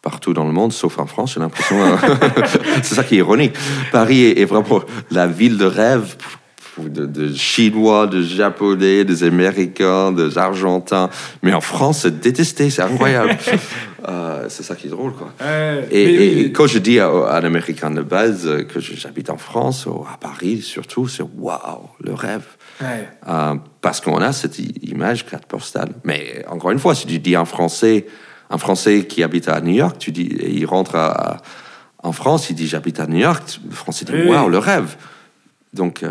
partout 0.01 0.33
dans 0.33 0.45
le 0.45 0.53
monde, 0.53 0.73
sauf 0.73 0.99
en 0.99 1.07
France, 1.07 1.35
j'ai 1.35 1.41
l'impression. 1.41 1.77
c'est 2.83 2.95
ça 2.95 3.05
qui 3.05 3.15
est 3.15 3.19
ironique. 3.19 3.55
Paris 3.93 4.25
est 4.25 4.45
vraiment 4.47 4.81
la 5.13 5.29
ville 5.29 5.59
de 5.59 5.65
rêve 5.65 6.17
de, 6.79 7.07
de 7.07 7.35
Chinois, 7.35 8.07
de 8.07 8.23
Japonais, 8.23 9.05
des 9.05 9.25
Américains, 9.25 10.13
des 10.13 10.39
Argentins. 10.39 11.11
Mais 11.43 11.53
en 11.53 11.61
France, 11.61 12.01
c'est 12.03 12.21
détesté, 12.21 12.71
c'est 12.71 12.83
incroyable. 12.83 13.37
Euh, 14.09 14.47
c'est 14.49 14.65
ça 14.65 14.75
qui 14.75 14.89
est 14.89 14.91
drôle, 14.91 15.13
quoi. 15.13 15.33
Et, 15.41 15.45
mais 15.47 16.03
et- 16.03 16.19
oui, 16.35 16.41
et 16.47 16.51
quand 16.53 16.67
je 16.67 16.79
dis 16.81 16.99
à, 16.99 17.07
à 17.07 17.39
un 17.39 17.45
Américain 17.45 17.89
de 17.89 18.03
base 18.03 18.51
que 18.69 18.81
j'habite 18.81 19.31
en 19.31 19.37
France, 19.37 19.87
ou 19.87 20.05
à 20.13 20.17
Paris 20.19 20.61
surtout, 20.61 21.07
c'est 21.07 21.23
waouh, 21.39 21.89
le 22.01 22.13
rêve. 22.13 22.43
ouais. 22.81 23.09
Euh, 23.29 23.55
parce 23.81 24.01
qu'on 24.01 24.17
a 24.21 24.33
cette 24.33 24.59
image 24.83 25.25
carte 25.25 25.47
postale. 25.47 25.91
Mais 26.03 26.45
encore 26.51 26.73
une 26.73 26.81
fois, 26.81 26.97
si 26.97 27.07
tu 27.07 27.21
dis 27.21 27.37
un 27.37 27.45
Français, 27.45 28.07
un 28.51 28.59
Français 28.59 29.05
qui 29.07 29.23
habite 29.23 29.49
à 29.49 29.61
New 29.61 29.75
York, 29.75 29.95
tu 30.01 30.11
dis, 30.11 30.37
il 30.49 30.67
rentre 30.67 30.97
à- 30.97 31.35
à- 31.35 31.43
en 32.03 32.11
France, 32.11 32.51
il 32.51 32.57
dit 32.57 32.67
j'habite 32.67 32.99
à 32.99 33.07
New 33.07 33.19
York, 33.21 33.61
le 33.65 33.73
Français 33.77 34.05
dit 34.05 34.11
waouh, 34.29 34.47
oui. 34.47 34.51
le 34.51 34.59
rêve. 34.59 34.97
Donc, 35.75 36.03
euh, 36.03 36.11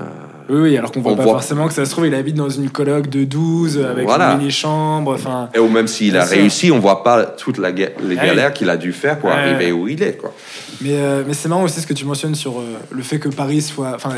Oui, 0.50 0.60
oui, 0.60 0.78
alors 0.78 0.92
qu'on 0.92 1.02
voit 1.02 1.16
pas 1.16 1.22
voit- 1.24 1.34
forcément 1.34 1.68
que 1.68 1.74
ça 1.74 1.86
se 1.86 1.92
trouve, 1.92 2.08
il 2.08 2.16
habite 2.16 2.36
dans 2.36 2.50
une 2.50 2.72
coloc 2.72 3.08
de 3.08 3.24
12 3.26 3.78
avec 3.78 4.06
Voilà. 4.06 4.32
une 4.34 4.40
mini-chambre. 4.40 5.18
Et 5.54 5.60
ou 5.60 5.68
même 5.70 5.88
s'il 5.88 6.18
a 6.18 6.26
sûr. 6.26 6.38
réussi, 6.38 6.72
on 6.72 6.80
voit 6.80 7.04
pas 7.04 7.26
toutes 7.26 7.60
la 7.60 7.70
les 7.70 7.86
Ouais. 7.86 8.16
galères 8.16 8.54
qu'il 8.54 8.70
a 8.72 8.78
dû 8.78 8.92
faire 8.92 9.20
pour 9.20 9.30
Ouais. 9.30 9.36
arriver 9.36 9.72
où 9.72 9.88
il 9.88 10.02
est. 10.02 10.18
Quoi. 10.18 10.34
Mais, 10.82 10.94
euh, 10.94 11.24
mais 11.28 11.34
c'est 11.36 11.48
marrant 11.48 11.64
aussi 11.64 11.80
ce 11.80 11.86
que 11.86 11.94
tu 11.94 12.06
mentionnes 12.06 12.34
sur 12.34 12.60
euh, 12.60 12.64
le 12.90 13.04
fait 13.04 13.20
que 13.20 13.30
Paris 13.30 13.62
soit. 13.62 13.92
Enfin, 13.96 14.16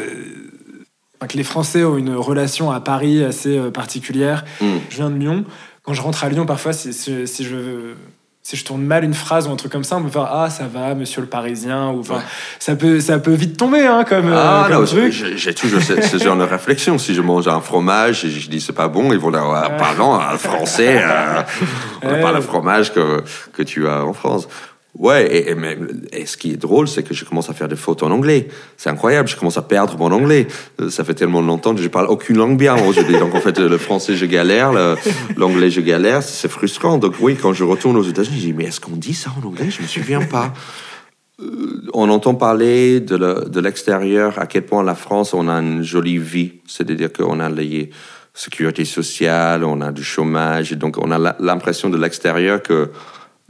que 1.28 1.38
les 1.38 1.44
Français 1.44 1.84
ont 1.86 1.98
une 1.98 2.16
relation 2.16 2.70
à 2.72 2.80
Paris 2.82 3.24
assez 3.24 3.58
particulière. 3.74 4.44
Mm. 4.62 4.66
Je 4.90 4.96
viens 4.98 5.10
de 5.10 5.18
Lyon. 5.18 5.46
Quand 5.84 5.94
je 5.94 6.02
rentre 6.02 6.24
à 6.24 6.30
Lyon, 6.30 6.46
parfois, 6.46 6.74
si, 6.74 6.94
si, 6.94 7.28
si 7.28 7.44
je. 7.46 7.94
Si 8.46 8.58
je 8.58 8.66
tourne 8.66 8.82
mal 8.84 9.06
une 9.06 9.14
phrase 9.14 9.48
ou 9.48 9.52
un 9.52 9.56
truc 9.56 9.72
comme 9.72 9.86
ça, 9.86 9.96
on 9.96 10.02
me 10.02 10.10
fait 10.10 10.20
Ah, 10.22 10.50
ça 10.50 10.66
va, 10.68 10.94
monsieur 10.96 11.22
le 11.22 11.28
parisien. 11.28 11.92
Ou, 11.92 12.02
enfin, 12.02 12.16
Ouais. 12.16 12.22
ça, 12.60 12.76
peut, 12.76 13.00
ça 13.00 13.18
peut 13.18 13.32
vite 13.32 13.56
tomber 13.56 13.86
hein, 13.88 14.04
comme, 14.04 14.28
euh, 14.28 14.36
Ah 14.38 14.66
comme 14.68 14.82
non, 14.82 14.86
truc. 14.86 15.14
j'ai 15.14 15.54
toujours 15.54 15.82
ce, 15.82 16.02
ce 16.02 16.18
genre 16.18 16.36
de 16.36 16.44
réflexion. 16.44 16.98
Si 16.98 17.16
je 17.16 17.22
mange 17.22 17.48
un 17.48 17.62
fromage 17.62 18.26
et 18.26 18.30
je 18.30 18.50
dis 18.50 18.60
c'est 18.60 18.74
pas 18.74 18.90
bon, 18.90 19.14
ils 19.14 19.18
vont 19.18 19.32
dire 19.32 19.46
ah, 19.46 19.70
pardon, 19.80 20.16
un 20.16 20.38
français, 20.38 21.02
euh, 21.02 21.42
on 22.04 22.10
Ouais. 22.10 22.22
pas 22.22 22.34
le 22.34 22.42
fromage 22.42 22.94
que, 22.94 23.24
que 23.54 23.64
tu 23.64 23.88
as 23.88 24.04
en 24.04 24.12
France. 24.12 24.50
Ouais, 24.96 25.26
et, 25.36 25.50
et 25.50 25.56
même- 25.56 26.02
et 26.12 26.26
ce 26.28 26.38
qui 26.38 26.52
est 26.52 26.58
drôle, 26.58 26.88
c'est 26.88 27.02
que 27.02 27.16
je 27.16 27.26
commence 27.26 27.50
à 27.50 27.54
faire 27.54 27.68
des 27.68 27.76
fautes 27.76 28.04
en 28.04 28.12
anglais. 28.12 28.48
C'est 28.78 28.90
incroyable, 28.92 29.28
je 29.28 29.36
commence 29.36 29.58
à 29.58 29.64
perdre 29.64 29.98
mon 29.98 30.12
anglais. 30.12 30.46
Euh, 30.80 30.90
Ça 30.92 31.04
fait 31.04 31.16
tellement 31.16 31.42
longtemps 31.42 31.74
que 31.74 31.82
je 31.82 31.88
parle 31.88 32.06
aucune 32.08 32.38
langue 32.38 32.58
bien 32.58 32.76
aujourd'hui. 32.86 33.18
Donc 33.18 33.34
en 33.34 33.40
fait, 33.42 33.58
le 33.58 33.78
français, 33.80 34.16
je 34.16 34.26
galère, 34.28 34.72
l'anglais, 35.36 35.72
je 35.72 35.82
galère. 35.82 36.22
C'est 36.22 36.48
frustrant. 36.48 37.00
Donc 37.00 37.16
oui, 37.22 37.36
quand 37.42 37.54
je 37.54 37.64
retourne 37.64 37.98
aux 37.98 38.04
États-Unis, 38.04 38.38
je 38.40 38.46
dis, 38.48 38.54
mais 38.54 38.66
est-ce 38.66 38.80
qu'on 38.80 38.96
dit 38.96 39.16
ça 39.16 39.32
en 39.42 39.48
anglais? 39.48 39.72
Je 39.72 39.82
me 39.82 39.88
souviens 39.88 40.22
pas. 40.22 40.54
on 41.94 42.10
entend 42.10 42.36
parler 42.36 43.00
de 43.00 43.16
le- 43.18 43.46
de 43.50 43.60
l'extérieur, 43.60 44.38
à 44.40 44.46
quel 44.46 44.62
point 44.64 44.84
la 44.84 44.96
France, 44.96 45.34
on 45.34 45.48
a 45.48 45.54
une 45.54 45.82
jolie 45.84 46.20
vie. 46.20 46.54
C'est-à-dire 46.68 47.12
qu'on 47.12 47.40
a 47.40 47.50
les 47.50 47.90
sécurité 48.36 48.86
sociale, 48.86 49.64
on 49.64 49.82
a 49.82 49.92
du 49.92 50.04
chômage, 50.04 50.72
et 50.72 50.76
donc 50.76 50.98
on 51.00 51.12
a 51.12 51.36
l'impression 51.40 51.90
de 51.90 51.98
l'extérieur 51.98 52.62
que 52.64 52.90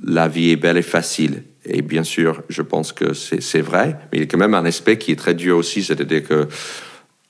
la 0.02 0.28
vie 0.28 0.52
est 0.52 0.56
belle 0.56 0.78
et 0.78 0.82
facile. 0.84 1.44
Et 1.66 1.82
bien 1.82 2.04
sûr, 2.04 2.42
je 2.50 2.62
pense 2.62 2.92
que 2.92 3.14
c'est 3.14 3.62
vrai, 3.62 3.98
mais 4.12 4.18
il 4.18 4.22
y 4.22 4.24
a 4.24 4.28
quand 4.28 4.38
même 4.38 4.54
un 4.54 4.66
aspect 4.66 4.98
qui 4.98 5.12
est 5.12 5.16
très 5.16 5.34
dur 5.34 5.58
aussi, 5.58 5.84
c'est-à-dire 5.84 6.24
que 6.24 6.48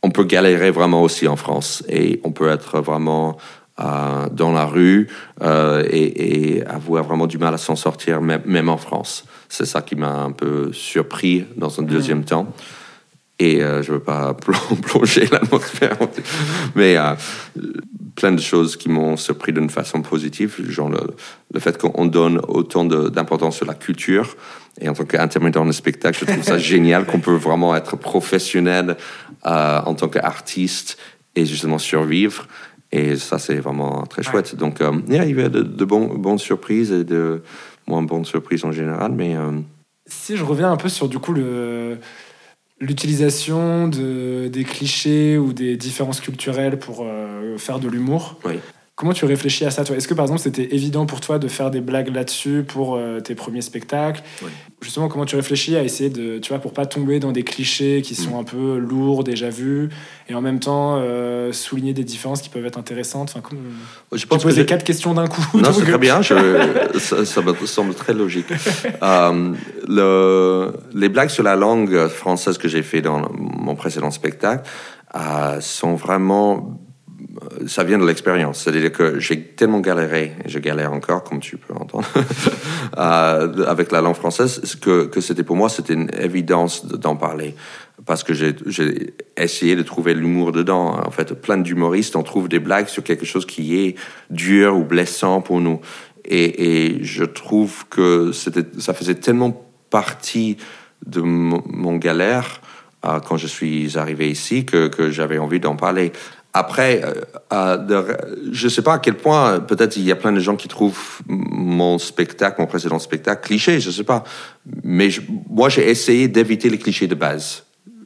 on 0.01 0.09
peut 0.09 0.23
galérer 0.25 0.71
vraiment 0.71 1.01
aussi 1.01 1.27
en 1.27 1.35
France 1.35 1.83
et 1.87 2.19
on 2.23 2.31
peut 2.31 2.49
être 2.49 2.81
vraiment 2.81 3.37
euh, 3.79 4.27
dans 4.29 4.51
la 4.51 4.65
rue 4.65 5.07
euh, 5.41 5.83
et, 5.89 6.57
et 6.57 6.65
avoir 6.65 7.03
vraiment 7.03 7.25
du 7.25 7.37
mal 7.37 7.53
à 7.53 7.57
s'en 7.57 7.75
sortir, 7.75 8.21
même, 8.21 8.41
même 8.45 8.69
en 8.69 8.77
France. 8.77 9.25
C'est 9.49 9.65
ça 9.65 9.81
qui 9.81 9.95
m'a 9.95 10.11
un 10.23 10.31
peu 10.31 10.73
surpris 10.73 11.45
dans 11.55 11.79
un 11.79 11.83
deuxième 11.83 12.23
temps. 12.23 12.53
Et 13.39 13.63
euh, 13.63 13.81
je 13.81 13.91
ne 13.91 13.97
veux 13.97 14.03
pas 14.03 14.33
plon- 14.33 14.75
plonger 14.81 15.25
l'atmosphère, 15.31 15.97
mais 16.75 16.97
plein 18.15 18.31
de 18.31 18.41
choses 18.41 18.75
qui 18.77 18.89
m'ont 18.89 19.17
surpris 19.17 19.53
d'une 19.53 19.69
façon 19.69 20.01
positive, 20.01 20.55
genre 20.69 20.89
le, 20.89 20.99
le 21.53 21.59
fait 21.59 21.77
qu'on 21.77 22.05
donne 22.05 22.39
autant 22.47 22.85
de- 22.85 23.09
d'importance 23.09 23.57
sur 23.57 23.65
la 23.65 23.73
culture. 23.73 24.35
Et 24.81 24.89
en 24.89 24.93
tant 24.93 25.05
qu'intermédiaire 25.05 25.61
dans 25.61 25.67
le 25.67 25.73
spectacle, 25.73 26.17
je 26.19 26.25
trouve 26.31 26.43
ça 26.43 26.57
génial 26.73 27.05
qu'on 27.05 27.19
peut 27.19 27.35
vraiment 27.35 27.75
être 27.75 27.95
professionnel 27.97 28.97
euh, 29.45 29.79
en 29.85 29.93
tant 29.95 30.07
qu'artiste 30.09 30.97
et 31.35 31.45
justement 31.45 31.77
survivre. 31.79 32.47
Et 32.91 33.15
ça, 33.15 33.39
c'est 33.39 33.55
vraiment 33.55 34.03
très 34.05 34.21
chouette. 34.21 34.55
Donc, 34.55 34.79
euh, 34.81 34.91
yeah, 35.09 35.23
il 35.25 35.29
y 35.35 35.39
avait 35.39 35.49
de, 35.49 35.63
de 35.63 35.85
bonnes 35.85 36.37
surprises 36.37 36.91
et 36.91 37.03
de 37.03 37.41
moins 37.87 38.03
bonnes 38.03 38.25
surprises 38.25 38.63
en 38.65 38.71
général, 38.71 39.11
mais... 39.13 39.35
euh, 39.35 39.51
Si 40.05 40.37
je 40.37 40.43
reviens 40.43 40.71
un 40.71 40.77
peu 40.77 40.89
sur 40.89 41.09
du 41.09 41.17
coup 41.17 41.33
le 41.33 41.97
l'utilisation 42.79 43.87
de, 43.87 44.49
des 44.51 44.63
clichés 44.63 45.37
ou 45.37 45.53
des 45.53 45.77
différences 45.77 46.21
culturelles 46.21 46.79
pour 46.79 47.01
euh, 47.01 47.57
faire 47.57 47.79
de 47.79 47.87
l'humour. 47.87 48.39
Comment 48.95 49.13
tu 49.13 49.25
réfléchis 49.25 49.65
à 49.65 49.71
ça, 49.71 49.83
toi? 49.83 49.95
Est-ce 49.95 50.07
que 50.07 50.13
par 50.13 50.25
exemple 50.25 50.39
c'était 50.41 50.75
évident 50.75 51.07
pour 51.07 51.19
toi 51.19 51.39
de 51.39 51.47
faire 51.47 51.71
des 51.71 51.81
blagues 51.81 52.13
là-dessus 52.13 52.63
pour 52.67 52.95
euh, 52.95 53.21
tes 53.21 53.33
premiers 53.33 53.63
spectacles? 53.63 54.21
Oui. 54.43 54.49
Justement, 54.81 55.07
comment 55.07 55.25
tu 55.25 55.35
réfléchis 55.35 55.75
à 55.75 55.81
essayer 55.81 56.11
de, 56.11 56.37
tu 56.37 56.49
vois, 56.49 56.59
pour 56.59 56.73
pas 56.73 56.85
tomber 56.85 57.19
dans 57.19 57.31
des 57.31 57.41
clichés 57.43 58.03
qui 58.03 58.13
sont 58.13 58.35
Mm. 58.35 58.39
un 58.39 58.43
peu 58.43 58.77
lourds, 58.77 59.23
déjà 59.23 59.49
vus, 59.49 59.89
et 60.29 60.35
en 60.35 60.41
même 60.41 60.59
temps 60.59 60.97
euh, 60.99 61.51
souligner 61.53 61.93
des 61.93 62.03
différences 62.03 62.43
qui 62.43 62.49
peuvent 62.49 62.65
être 62.67 62.77
intéressantes? 62.77 63.29
Enfin, 63.31 63.41
comme... 63.41 63.57
Je 64.11 64.17
Tu 64.19 64.27
pense 64.27 64.43
que 64.43 64.49
posais 64.49 64.61
j'ai- 64.61 64.65
quatre 64.67 64.83
questions 64.83 65.15
d'un 65.15 65.25
coup? 65.27 65.41
Non, 65.57 65.73
c'est 65.73 65.85
très 65.85 65.97
bien. 65.97 66.21
je- 66.21 66.35
ça, 66.99 67.25
ça 67.25 67.41
me 67.41 67.65
semble 67.65 67.95
très 67.95 68.13
logique. 68.13 68.45
Euh, 69.01 69.53
le- 69.87 70.73
les 70.93 71.09
blagues 71.09 71.29
sur 71.29 71.43
la 71.43 71.55
langue 71.55 72.07
française 72.09 72.59
que 72.59 72.67
j'ai 72.67 72.83
fait 72.83 73.01
dans 73.01 73.27
mon 73.33 73.73
précédent 73.73 74.11
spectacle 74.11 74.69
euh, 75.15 75.59
sont 75.61 75.95
vraiment. 75.95 76.79
Ça 77.67 77.83
vient 77.83 77.97
de 77.97 78.05
l'expérience. 78.05 78.63
C'est-à-dire 78.63 78.91
que 78.91 79.19
j'ai 79.19 79.41
tellement 79.41 79.79
galéré, 79.79 80.33
et 80.45 80.49
je 80.49 80.59
galère 80.59 80.93
encore, 80.93 81.23
comme 81.23 81.39
tu 81.39 81.57
peux 81.57 81.73
entendre, 81.73 82.07
euh, 82.97 83.65
avec 83.65 83.91
la 83.91 84.01
langue 84.01 84.15
française, 84.15 84.75
que, 84.81 85.05
que 85.05 85.21
c'était 85.21 85.43
pour 85.43 85.55
moi, 85.55 85.69
c'était 85.69 85.93
une 85.93 86.09
évidence 86.19 86.85
de- 86.85 86.97
d'en 86.97 87.15
parler. 87.15 87.55
Parce 88.05 88.23
que 88.23 88.33
j'ai 88.33 88.55
essayé 89.37 89.75
de 89.75 89.83
trouver 89.83 90.13
l'humour 90.13 90.51
dedans. 90.51 90.99
En 91.05 91.11
fait, 91.11 91.33
plein 91.33 91.57
d'humoristes, 91.57 92.15
on 92.15 92.23
trouve 92.23 92.49
des 92.49 92.59
blagues 92.59 92.87
sur 92.87 93.03
quelque 93.03 93.25
chose 93.25 93.45
qui 93.45 93.77
est 93.77 93.95
dur 94.29 94.75
ou 94.75 94.83
blessant 94.83 95.41
pour 95.41 95.61
nous. 95.61 95.79
Et, 96.25 96.95
et 96.95 97.03
je 97.03 97.23
trouve 97.23 97.85
que 97.89 98.31
ça 98.31 98.93
faisait 98.93 99.15
tellement 99.15 99.65
partie 99.89 100.57
de 101.05 101.21
mon, 101.21 101.61
mon 101.67 101.97
galère 101.97 102.61
euh, 103.05 103.19
quand 103.19 103.37
je 103.37 103.47
suis 103.47 103.97
arrivé 103.97 104.29
ici 104.29 104.65
que, 104.65 104.87
que 104.87 105.11
j'avais 105.11 105.37
envie 105.37 105.59
d'en 105.59 105.75
parler. 105.75 106.11
Après, 106.55 107.01
euh, 107.51 108.13
je 108.51 108.65
ne 108.65 108.69
sais 108.69 108.83
pas 108.83 108.93
à 108.93 108.99
quel 108.99 109.15
point, 109.15 109.53
euh, 109.53 109.59
peut-être 109.59 109.97
il 109.97 110.03
y 110.03 110.11
a 110.11 110.15
plein 110.15 110.31
de 110.31 110.39
gens 110.39 110.55
qui 110.55 110.67
trouvent 110.67 111.21
mon 111.27 111.97
spectacle, 111.97 112.61
mon 112.61 112.67
précédent 112.67 112.99
spectacle, 112.99 113.47
cliché, 113.47 113.79
je 113.79 113.87
ne 113.87 113.93
sais 113.93 114.03
pas. 114.03 114.23
Mais 114.83 115.09
moi, 115.49 115.69
j'ai 115.69 115.89
essayé 115.89 116.27
d'éviter 116.27 116.69
les 116.69 116.77
clichés 116.77 117.07
de 117.07 117.15
base. 117.15 117.63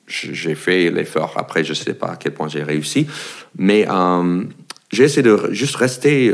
J'ai 0.08 0.56
fait 0.56 0.90
l'effort. 0.90 1.34
Après, 1.36 1.66
je 1.66 1.72
ne 1.72 1.76
sais 1.76 1.94
pas 1.94 2.12
à 2.12 2.16
quel 2.16 2.34
point 2.34 2.48
j'ai 2.48 2.64
réussi. 2.64 3.08
Mais 3.58 3.86
euh, 3.90 4.44
j'ai 4.94 5.04
essayé 5.04 5.24
de 5.24 5.50
juste 5.52 5.76
rester 5.76 6.34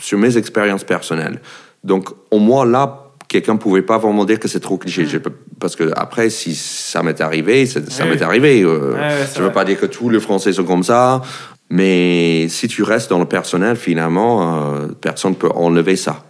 sur 0.00 0.18
mes 0.18 0.38
expériences 0.38 0.84
personnelles. 0.84 1.42
Donc, 1.84 2.08
au 2.30 2.38
moins 2.38 2.64
là, 2.64 3.09
quelqu'un 3.30 3.54
ne 3.54 3.58
pouvait 3.58 3.82
pas 3.82 3.96
vraiment 3.96 4.24
dire 4.24 4.40
que 4.40 4.48
c'est 4.48 4.58
trop 4.60 4.76
cliché. 4.76 5.04
Peux- 5.20 5.32
parce 5.60 5.76
que 5.76 5.90
après, 5.96 6.28
si 6.30 6.54
ça 6.54 7.02
m'est 7.04 7.20
arrivé, 7.20 7.64
ça 7.64 8.04
m'est 8.04 8.20
arrivé. 8.22 8.62
euh, 8.62 8.92
Ouais, 8.94 8.98
ouais, 8.98 9.26
je 9.34 9.38
ne 9.40 9.44
veux 9.46 9.52
pas 9.52 9.64
dire 9.64 9.78
que 9.78 9.86
tous 9.86 10.10
les 10.10 10.18
Français 10.20 10.52
sont 10.52 10.64
comme 10.64 10.82
ça. 10.82 11.22
Mais 11.70 12.48
si 12.48 12.66
tu 12.66 12.82
restes 12.82 13.08
dans 13.10 13.20
le 13.20 13.26
personnel, 13.26 13.76
finalement, 13.76 14.74
euh, 14.74 14.88
personne 15.00 15.30
ne 15.32 15.36
peut 15.36 15.50
enlever 15.54 15.94
ça. 15.94 16.24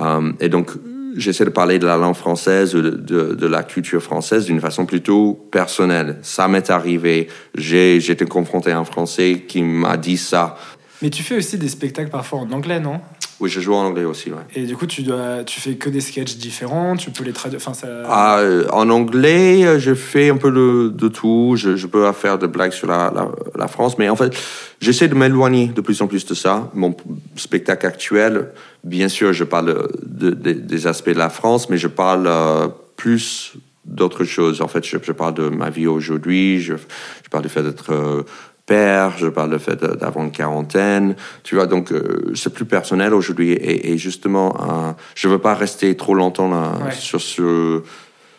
Euh, 0.00 0.30
et 0.38 0.48
donc, 0.48 0.70
j'essaie 1.16 1.44
de 1.44 1.50
parler 1.50 1.80
de 1.80 1.86
la 1.86 1.96
langue 1.96 2.14
française, 2.14 2.72
de, 2.74 2.80
de, 2.90 3.34
de 3.34 3.46
la 3.48 3.64
culture 3.64 4.00
française 4.00 4.44
d'une 4.44 4.60
façon 4.60 4.86
plutôt 4.86 5.32
personnelle. 5.50 6.18
Ça 6.22 6.46
m'est 6.46 6.70
arrivé. 6.70 7.26
J'ai 7.56 7.96
été 7.96 8.24
confronté 8.26 8.70
à 8.70 8.78
un 8.78 8.84
Français 8.84 9.44
qui 9.48 9.62
m'a 9.62 9.96
dit 9.96 10.16
ça. 10.18 10.56
Mais 11.02 11.10
tu 11.10 11.24
fais 11.24 11.36
aussi 11.38 11.58
des 11.58 11.68
spectacles 11.68 12.10
parfois 12.10 12.38
en 12.40 12.50
anglais, 12.52 12.78
non? 12.78 13.00
Oui, 13.38 13.50
je 13.50 13.60
joue 13.60 13.74
en 13.74 13.84
anglais 13.84 14.04
aussi, 14.04 14.30
ouais. 14.30 14.38
Et 14.54 14.64
du 14.64 14.76
coup, 14.76 14.86
tu, 14.86 15.02
dois, 15.02 15.44
tu 15.44 15.60
fais 15.60 15.74
que 15.74 15.90
des 15.90 16.00
sketchs 16.00 16.36
différents, 16.36 16.96
tu 16.96 17.10
peux 17.10 17.22
les 17.22 17.34
traduire. 17.34 17.60
Enfin, 17.60 17.74
ça... 17.74 17.86
Ah, 18.08 18.38
euh, 18.38 18.66
en 18.72 18.88
anglais, 18.88 19.64
euh, 19.66 19.78
je 19.78 19.92
fais 19.94 20.30
un 20.30 20.38
peu 20.38 20.50
de, 20.50 20.88
de 20.88 21.08
tout. 21.08 21.52
Je, 21.56 21.76
je 21.76 21.86
peux 21.86 22.10
faire 22.12 22.38
des 22.38 22.46
blagues 22.46 22.72
sur 22.72 22.86
la, 22.86 23.12
la, 23.14 23.28
la 23.54 23.68
France, 23.68 23.98
mais 23.98 24.08
en 24.08 24.16
fait, 24.16 24.34
j'essaie 24.80 25.08
de 25.08 25.14
m'éloigner 25.14 25.66
de 25.68 25.80
plus 25.82 26.00
en 26.00 26.06
plus 26.06 26.24
de 26.24 26.32
ça. 26.34 26.70
Mon 26.72 26.96
spectacle 27.36 27.84
actuel, 27.86 28.48
bien 28.84 29.08
sûr, 29.08 29.34
je 29.34 29.44
parle 29.44 29.86
de- 30.06 30.30
de- 30.30 30.52
des 30.52 30.86
aspects 30.86 31.10
de 31.10 31.18
la 31.18 31.28
France, 31.28 31.68
mais 31.68 31.76
je 31.76 31.88
parle 31.88 32.26
euh, 32.26 32.68
plus 32.96 33.52
d'autres 33.84 34.24
choses. 34.24 34.62
En 34.62 34.68
fait, 34.68 34.82
je, 34.86 34.96
je 35.02 35.12
parle 35.12 35.34
de 35.34 35.48
ma 35.50 35.68
vie 35.68 35.86
aujourd'hui, 35.86 36.60
je, 36.62 36.74
je 36.76 37.28
parle 37.30 37.42
du 37.44 37.50
fait 37.50 37.62
d'être 37.62 37.92
euh, 37.92 38.22
père, 38.66 39.16
je 39.16 39.28
parle 39.28 39.52
du 39.52 39.58
fait 39.58 39.76
de- 39.76 39.94
d'avoir 39.94 40.24
une 40.24 40.32
quarantaine. 40.32 41.14
Tu 41.44 41.54
vois, 41.54 41.66
donc 41.66 41.92
euh, 41.92 42.32
c'est 42.34 42.52
plus 42.52 42.64
personnel 42.64 43.14
aujourd'hui. 43.14 43.52
Et, 43.52 43.92
et 43.92 43.98
justement, 43.98 44.56
euh, 44.60 44.92
je 45.14 45.28
veux 45.28 45.38
pas 45.38 45.54
rester 45.54 45.96
trop 45.96 46.14
longtemps 46.14 46.48
là, 46.50 46.72
Ouais. 46.84 46.92
sur 46.92 47.20
ce, 47.20 47.82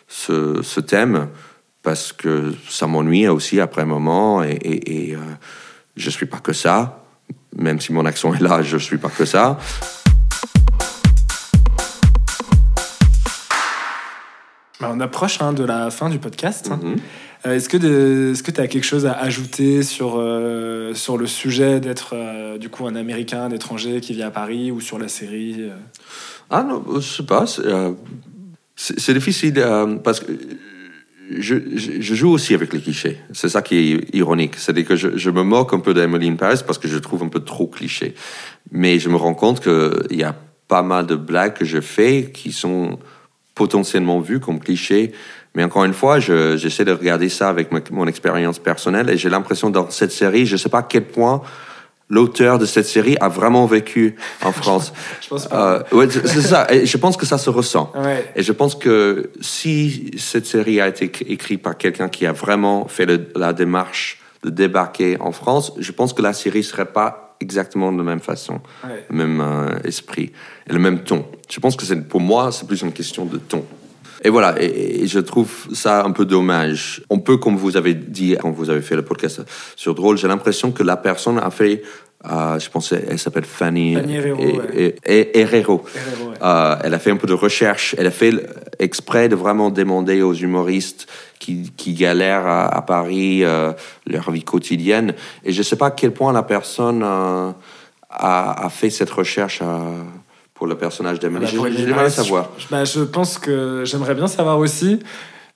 ce, 0.06 0.60
ce 0.62 0.80
thème 0.80 1.28
parce 1.82 2.12
que 2.12 2.52
ça 2.68 2.86
m'ennuie 2.86 3.26
aussi 3.28 3.60
après 3.60 3.82
un 3.82 3.86
moment 3.86 4.42
et, 4.44 4.50
et, 4.52 5.10
et, 5.10 5.14
euh, 5.14 5.18
je 5.96 6.10
suis 6.10 6.26
pas 6.26 6.38
que 6.38 6.52
ça. 6.52 7.02
Même 7.56 7.80
si 7.80 7.92
mon 7.92 8.04
accent 8.04 8.34
est 8.34 8.40
là, 8.40 8.62
je 8.62 8.76
suis 8.76 8.98
pas 8.98 9.08
que 9.08 9.24
ça. 9.24 9.58
On 14.80 15.00
approche 15.00 15.40
hein, 15.40 15.52
de 15.52 15.64
la 15.64 15.90
fin 15.90 16.08
du 16.08 16.18
podcast. 16.18 16.70
hein. 16.70 16.80
Mhm. 16.82 16.96
Euh, 17.46 17.54
Est-ce 17.54 17.68
que 18.42 18.50
tu 18.50 18.60
as 18.60 18.66
quelque 18.66 18.84
chose 18.84 19.06
à 19.06 19.12
ajouter 19.12 19.82
sur, 19.84 20.16
euh, 20.18 20.92
sur 20.94 21.16
le 21.16 21.26
sujet 21.26 21.78
d'être 21.78 22.10
euh, 22.14 22.58
du 22.58 22.68
coup 22.68 22.86
un 22.86 22.96
Américain, 22.96 23.42
un 23.44 23.50
étranger 23.50 24.00
qui 24.00 24.12
vit 24.12 24.24
à 24.24 24.30
Paris 24.30 24.72
ou 24.72 24.80
sur 24.80 24.98
la 24.98 25.06
série 25.08 25.70
Ah 26.50 26.64
non, 26.64 26.82
je 26.96 27.00
sais 27.00 27.22
pas. 27.22 27.44
C'est 28.74 29.14
difficile 29.14 29.64
parce 30.02 30.20
que 30.20 30.32
je, 31.30 31.56
je, 31.76 32.00
je 32.00 32.14
joue 32.14 32.30
aussi 32.30 32.54
avec 32.54 32.72
les 32.72 32.80
clichés. 32.80 33.18
C'est 33.32 33.48
ça 33.48 33.62
qui 33.62 33.76
est 33.76 34.14
ironique. 34.16 34.54
C'est-à-dire 34.56 34.86
que 34.86 34.96
je, 34.96 35.16
je 35.16 35.30
me 35.30 35.42
moque 35.42 35.74
un 35.74 35.80
peu 35.80 35.94
d'Emily 35.94 36.28
in 36.28 36.36
Paris 36.36 36.60
parce 36.66 36.78
que 36.78 36.88
je 36.88 36.98
trouve 36.98 37.22
un 37.22 37.28
peu 37.28 37.40
trop 37.40 37.66
cliché. 37.66 38.14
Mais 38.72 38.98
je 38.98 39.08
me 39.08 39.16
rends 39.16 39.34
compte 39.34 39.60
qu'il 39.62 40.16
y 40.18 40.24
a 40.24 40.34
pas 40.68 40.82
mal 40.82 41.06
de 41.06 41.14
blagues 41.16 41.54
que 41.54 41.64
je 41.64 41.80
fais 41.80 42.30
qui 42.32 42.50
sont 42.52 42.98
potentiellement 43.58 44.20
vues 44.20 44.40
comme 44.40 44.60
clichés. 44.60 45.12
Mais 45.54 45.64
encore 45.64 45.84
une 45.84 45.92
fois, 45.92 46.20
je- 46.20 46.56
j'essaie 46.56 46.84
de 46.84 46.92
regarder 46.92 47.28
ça 47.28 47.48
avec 47.48 47.72
ma- 47.72 47.80
mon 47.90 48.06
expérience 48.06 48.58
personnelle 48.58 49.10
et 49.10 49.16
j'ai 49.18 49.28
l'impression 49.28 49.68
dans 49.70 49.90
cette 49.90 50.12
série, 50.12 50.46
je 50.46 50.56
sais 50.56 50.68
pas 50.68 50.78
à 50.78 50.82
quel 50.84 51.04
point 51.04 51.42
l'auteur 52.10 52.58
de 52.58 52.64
cette 52.64 52.86
série 52.86 53.16
a 53.20 53.28
vraiment 53.28 53.66
vécu 53.66 54.14
en 54.42 54.52
France. 54.52 54.92
Je 55.20 55.28
pense 55.28 55.46
pas. 55.48 55.84
Euh, 55.92 55.96
ouais, 55.96 56.06
c'est 56.10 56.26
c'est 56.26 56.40
ça. 56.40 56.66
Et 56.72 56.86
je 56.86 56.96
pense 56.96 57.16
que 57.18 57.26
ça 57.26 57.36
se 57.36 57.50
ressent. 57.50 57.92
Ouais. 57.96 58.24
Et 58.34 58.42
je 58.42 58.52
pense 58.52 58.74
que 58.74 59.30
si 59.42 60.12
cette 60.16 60.46
série 60.46 60.80
a 60.80 60.88
été 60.88 61.04
écrite 61.30 61.60
par 61.60 61.76
quelqu'un 61.76 62.08
qui 62.08 62.24
a 62.24 62.32
vraiment 62.32 62.88
fait 62.88 63.04
le- 63.04 63.26
la 63.36 63.52
démarche 63.52 64.20
de 64.44 64.48
débarquer 64.50 65.18
en 65.20 65.32
France, 65.32 65.72
je 65.78 65.92
pense 65.92 66.12
que 66.14 66.22
la 66.22 66.32
série 66.32 66.62
serait 66.62 66.86
pas 67.00 67.27
exactement 67.40 67.92
de 67.92 67.98
la 67.98 68.04
même 68.04 68.20
façon, 68.20 68.60
Ouais. 68.84 69.04
le 69.10 69.16
même 69.16 69.40
euh, 69.40 69.78
esprit 69.84 70.32
et 70.68 70.72
le 70.72 70.78
même 70.78 71.00
ton. 71.04 71.26
Je 71.50 71.60
pense 71.60 71.76
que 71.76 71.84
c'est 71.84 72.08
pour 72.08 72.20
moi, 72.20 72.50
c'est 72.52 72.66
plus 72.66 72.82
une 72.82 72.92
question 72.92 73.24
de 73.26 73.38
ton. 73.38 73.64
Et 74.24 74.30
voilà, 74.30 74.60
et, 74.60 75.02
et 75.02 75.06
je 75.06 75.20
trouve 75.20 75.48
ça 75.72 76.04
un 76.04 76.10
peu 76.10 76.24
dommage. 76.24 77.02
On 77.08 77.20
peut, 77.20 77.36
comme 77.36 77.56
vous 77.56 77.76
avez 77.76 77.94
dit 77.94 78.36
quand 78.40 78.50
vous 78.50 78.68
avez 78.68 78.82
fait 78.82 78.96
le 78.96 79.02
podcast 79.04 79.42
sur 79.76 79.94
Drôle, 79.94 80.18
j'ai 80.18 80.26
l'impression 80.26 80.72
que 80.72 80.82
la 80.82 80.96
personne 80.96 81.38
a 81.38 81.50
fait, 81.50 81.82
euh, 82.24 82.58
je 82.58 82.68
pense, 82.70 82.92
elle 82.92 83.18
s'appelle 83.18 83.44
Fanny, 83.44 83.94
Fanny 83.94 84.16
Herrero, 84.16 84.40
et- 84.74 84.86
et- 84.86 84.96
et- 85.20 85.38
Herrero. 85.40 85.84
Herrero, 85.94 86.30
ouais. 86.30 86.36
Euh, 86.42 86.76
elle 86.82 86.94
a 86.94 86.98
fait 86.98 87.10
un 87.12 87.16
peu 87.16 87.26
de 87.28 87.32
recherche. 87.34 87.94
Elle 87.98 88.06
a 88.06 88.10
fait 88.10 88.32
exprès 88.78 89.28
de 89.28 89.36
vraiment 89.36 89.70
demander 89.70 90.22
aux 90.22 90.34
humoristes 90.34 91.06
qui, 91.38 91.72
qui 91.76 91.94
galèrent 91.94 92.46
à, 92.46 92.66
à 92.66 92.82
Paris 92.82 93.44
euh, 93.44 93.72
leur 94.06 94.30
vie 94.32 94.42
quotidienne. 94.42 95.14
Et 95.44 95.52
je 95.52 95.58
ne 95.58 95.62
sais 95.62 95.76
pas 95.76 95.86
à 95.86 95.90
quel 95.92 96.10
point 96.12 96.32
la 96.32 96.42
personne 96.42 97.02
euh, 97.04 97.50
a, 98.10 98.64
a 98.66 98.68
fait 98.70 98.90
cette 98.90 99.10
recherche 99.10 99.60
euh, 99.62 100.02
pour 100.54 100.66
le 100.66 100.76
personnage 100.76 101.20
d'Emily. 101.20 101.56
Bah, 101.56 101.68
J'aimerais 101.70 102.10
savoir. 102.10 102.50
Je, 102.58 102.66
bah, 102.68 102.84
je 102.84 103.00
pense 103.00 103.38
que 103.38 103.84
j'aimerais 103.84 104.16
bien 104.16 104.26
savoir 104.26 104.58
aussi, 104.58 104.98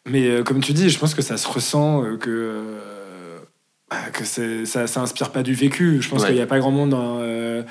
mais 0.09 0.29
euh, 0.29 0.43
comme 0.45 0.61
tu 0.61 0.73
dis, 0.73 0.89
je 0.91 0.99
pense 0.99 1.15
que 1.15 1.23
ça 1.23 1.37
se 1.37 1.49
ressent 1.49 2.05
euh, 2.05 2.17
que 2.17 2.31
euh, 2.31 2.92
que 4.13 4.25
c'est- 4.25 4.65
ça, 4.67 4.87
ça 4.87 5.01
inspire 5.01 5.31
pas 5.31 5.43
du 5.43 5.55
vécu. 5.55 5.99
Je 6.01 6.09
pense 6.09 6.21
Ouais. 6.23 6.29
qu'il 6.29 6.37
n'y 6.37 6.43
a 6.43 6.47
pas 6.47 6.59
grand 6.59 6.71
monde 6.71 6.91
dans 6.91 7.19
euh, 7.21 7.63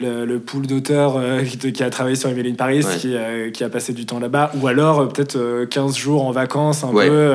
le, 0.00 0.24
le 0.24 0.38
pool 0.40 0.66
d'auteurs 0.66 1.16
euh, 1.16 1.42
qui, 1.72 1.82
a 1.82 1.90
travaillé 1.90 2.16
sur 2.16 2.28
Emily 2.28 2.50
in 2.50 2.54
Paris, 2.54 2.84
Ouais. 2.84 2.96
qui, 2.98 3.14
euh, 3.14 3.50
qui 3.50 3.64
a 3.64 3.68
passé 3.68 3.92
du 3.92 4.06
temps 4.06 4.18
là-bas, 4.20 4.52
ou 4.60 4.66
alors 4.68 5.08
peut-être 5.08 5.36
euh, 5.36 5.66
15 5.66 5.96
jours 5.96 6.24
en 6.24 6.30
vacances 6.32 6.84
un 6.84 6.88
Ouais. 6.88 7.08
peu. 7.08 7.34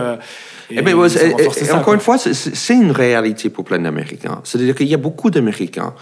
Eh 0.69 0.81
ben, 0.81 0.97
et- 0.97 1.05
et- 1.43 1.49
ça, 1.51 1.73
encore 1.73 1.83
quoi. 1.85 1.93
une 1.95 1.99
fois, 1.99 2.17
c'est 2.17 2.73
une 2.73 2.91
réalité 2.91 3.49
pour 3.49 3.63
plein 3.65 3.79
d'Américains. 3.79 4.41
C'est-à-dire 4.43 4.75
qu'il 4.75 4.87
y 4.87 4.93
a 4.93 4.97
beaucoup 4.97 5.29
d'Américains 5.29 5.93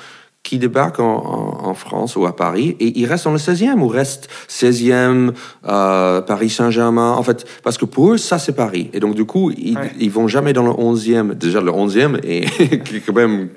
qui 0.44 0.58
débarquent 0.58 1.00
en, 1.00 1.06
en- 1.64 1.68
en 1.70 1.74
France 1.76 2.16
ou 2.16 2.26
à 2.26 2.36
Paris 2.36 2.76
et 2.80 3.00
ils 3.00 3.06
restent 3.06 3.26
dans 3.26 3.32
le 3.32 3.38
16e 3.38 3.80
ou 3.80 3.88
restent 3.88 4.28
16e, 4.50 5.34
euh, 5.68 6.22
Paris 6.22 6.50
Saint-Germain. 6.50 7.12
En 7.14 7.24
fait, 7.24 7.46
parce 7.64 7.78
que 7.78 7.86
pour 7.86 8.14
eux, 8.14 8.18
ça, 8.18 8.40
c'est 8.40 8.54
Paris. 8.54 8.90
Et 8.94 9.00
donc, 9.00 9.14
du 9.16 9.26
coup, 9.26 9.52
ils, 9.52 9.78
Ouais. 9.78 9.92
ils 10.00 10.10
vont 10.12 10.28
jamais 10.28 10.52
dans 10.54 10.64
le 10.64 10.72
11e. 10.72 11.36
Déjà, 11.36 11.62
le 11.62 11.72
11e 11.72 12.20
est 12.24 13.06
quand 13.06 13.14
même 13.14 13.50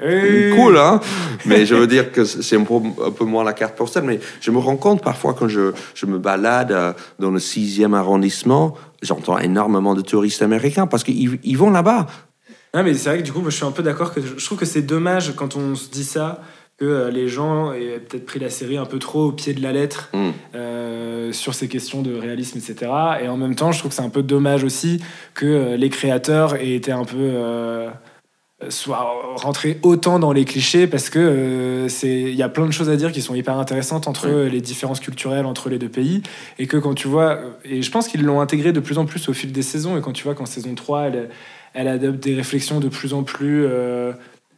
cool, 0.56 0.76
hein. 0.76 1.00
Mais 1.46 1.64
je 1.66 1.74
veux 1.74 1.86
dire 1.86 2.12
que 2.12 2.24
c'est 2.24 2.56
un 2.56 2.64
peu, 2.64 2.74
un 3.06 3.10
peu 3.10 3.24
moins 3.24 3.44
la 3.44 3.54
carte 3.54 3.76
postale. 3.76 4.04
Mais 4.04 4.20
je 4.40 4.50
me 4.50 4.58
rends 4.58 4.76
compte 4.76 5.02
parfois 5.02 5.34
quand 5.34 5.48
je, 5.48 5.72
je 5.94 6.06
me 6.06 6.18
balade 6.18 6.70
euh, 6.72 6.92
dans 7.18 7.30
le 7.30 7.38
6e 7.38 7.94
arrondissement, 7.94 8.74
j'entends 9.02 9.38
énormément 9.38 9.94
de 9.94 10.02
touristes 10.02 10.42
américains 10.42 10.86
parce 10.86 11.02
qu'ils 11.02 11.38
ils 11.42 11.58
vont 11.58 11.70
là-bas. 11.70 12.06
Non, 12.74 12.82
mais 12.82 12.92
c'est 12.94 13.08
vrai 13.08 13.18
que 13.18 13.24
du 13.24 13.32
coup, 13.32 13.40
moi, 13.40 13.50
je 13.50 13.56
suis 13.56 13.64
un 13.64 13.70
peu 13.70 13.82
d'accord 13.84 14.12
que 14.12 14.20
je 14.20 14.44
trouve 14.44 14.58
que 14.58 14.64
c'est 14.66 14.82
dommage 14.82 15.32
quand 15.36 15.56
on 15.56 15.74
se 15.76 15.88
dit 15.90 16.04
ça 16.04 16.40
que 16.78 16.84
euh, 16.84 17.10
les 17.10 17.28
gens 17.28 17.72
aient 17.72 18.00
peut-être 18.00 18.26
pris 18.26 18.40
la 18.40 18.50
série 18.50 18.76
un 18.76 18.84
peu 18.86 18.98
trop 18.98 19.26
au 19.26 19.32
pied 19.32 19.54
de 19.54 19.62
la 19.62 19.72
lettre 19.72 20.10
Mm. 20.12 20.30
euh, 20.56 21.32
sur 21.32 21.54
ces 21.54 21.68
questions 21.68 22.02
de 22.02 22.14
réalisme, 22.14 22.58
etc. 22.58 22.90
Et 23.22 23.28
en 23.28 23.36
même 23.36 23.54
temps, 23.54 23.72
je 23.72 23.78
trouve 23.78 23.90
que 23.90 23.94
c'est 23.96 24.02
un 24.02 24.08
peu 24.10 24.22
dommage 24.22 24.64
aussi 24.64 25.00
que 25.34 25.46
euh, 25.46 25.76
les 25.76 25.88
créateurs 25.90 26.56
aient 26.56 26.72
été 26.74 26.92
un 26.92 27.04
peu. 27.04 27.86
soient 28.70 29.34
rentrés 29.36 29.78
autant 29.82 30.18
dans 30.18 30.32
les 30.32 30.44
clichés 30.46 30.86
parce 30.86 31.10
que 31.10 31.18
euh, 31.18 31.88
c'est 31.88 32.08
il 32.22 32.34
y 32.34 32.42
a 32.42 32.48
plein 32.48 32.64
de 32.66 32.70
choses 32.72 32.88
à 32.88 32.96
dire 32.96 33.12
qui 33.12 33.20
sont 33.20 33.34
hyper 33.34 33.58
intéressantes 33.58 34.06
entre 34.08 34.28
Oui. 34.30 34.50
les 34.50 34.60
différences 34.62 35.00
culturelles 35.00 35.44
entre 35.44 35.68
les 35.68 35.78
deux 35.78 35.88
pays 35.90 36.22
et 36.58 36.66
que 36.66 36.78
quand 36.78 36.94
tu 36.94 37.06
vois 37.08 37.40
et 37.64 37.82
je 37.82 37.90
pense 37.90 38.08
qu'ils 38.08 38.22
l'ont 38.22 38.40
intégré 38.40 38.72
de 38.72 38.80
plus 38.80 38.96
en 38.96 39.04
plus 39.04 39.28
au 39.28 39.34
fil 39.34 39.52
des 39.52 39.60
saisons 39.62 39.98
et 39.98 40.00
quand 40.00 40.12
tu 40.12 40.24
vois 40.24 40.34
qu'en 40.34 40.46
saison 40.46 40.74
3 40.74 41.02
elle, 41.08 41.28
elle 41.74 41.88
adopte 41.88 42.20
des 42.20 42.34
réflexions 42.34 42.80
de 42.80 42.88
plus 42.88 43.12
en 43.12 43.22
plus 43.22 43.66
euh, 43.68 44.12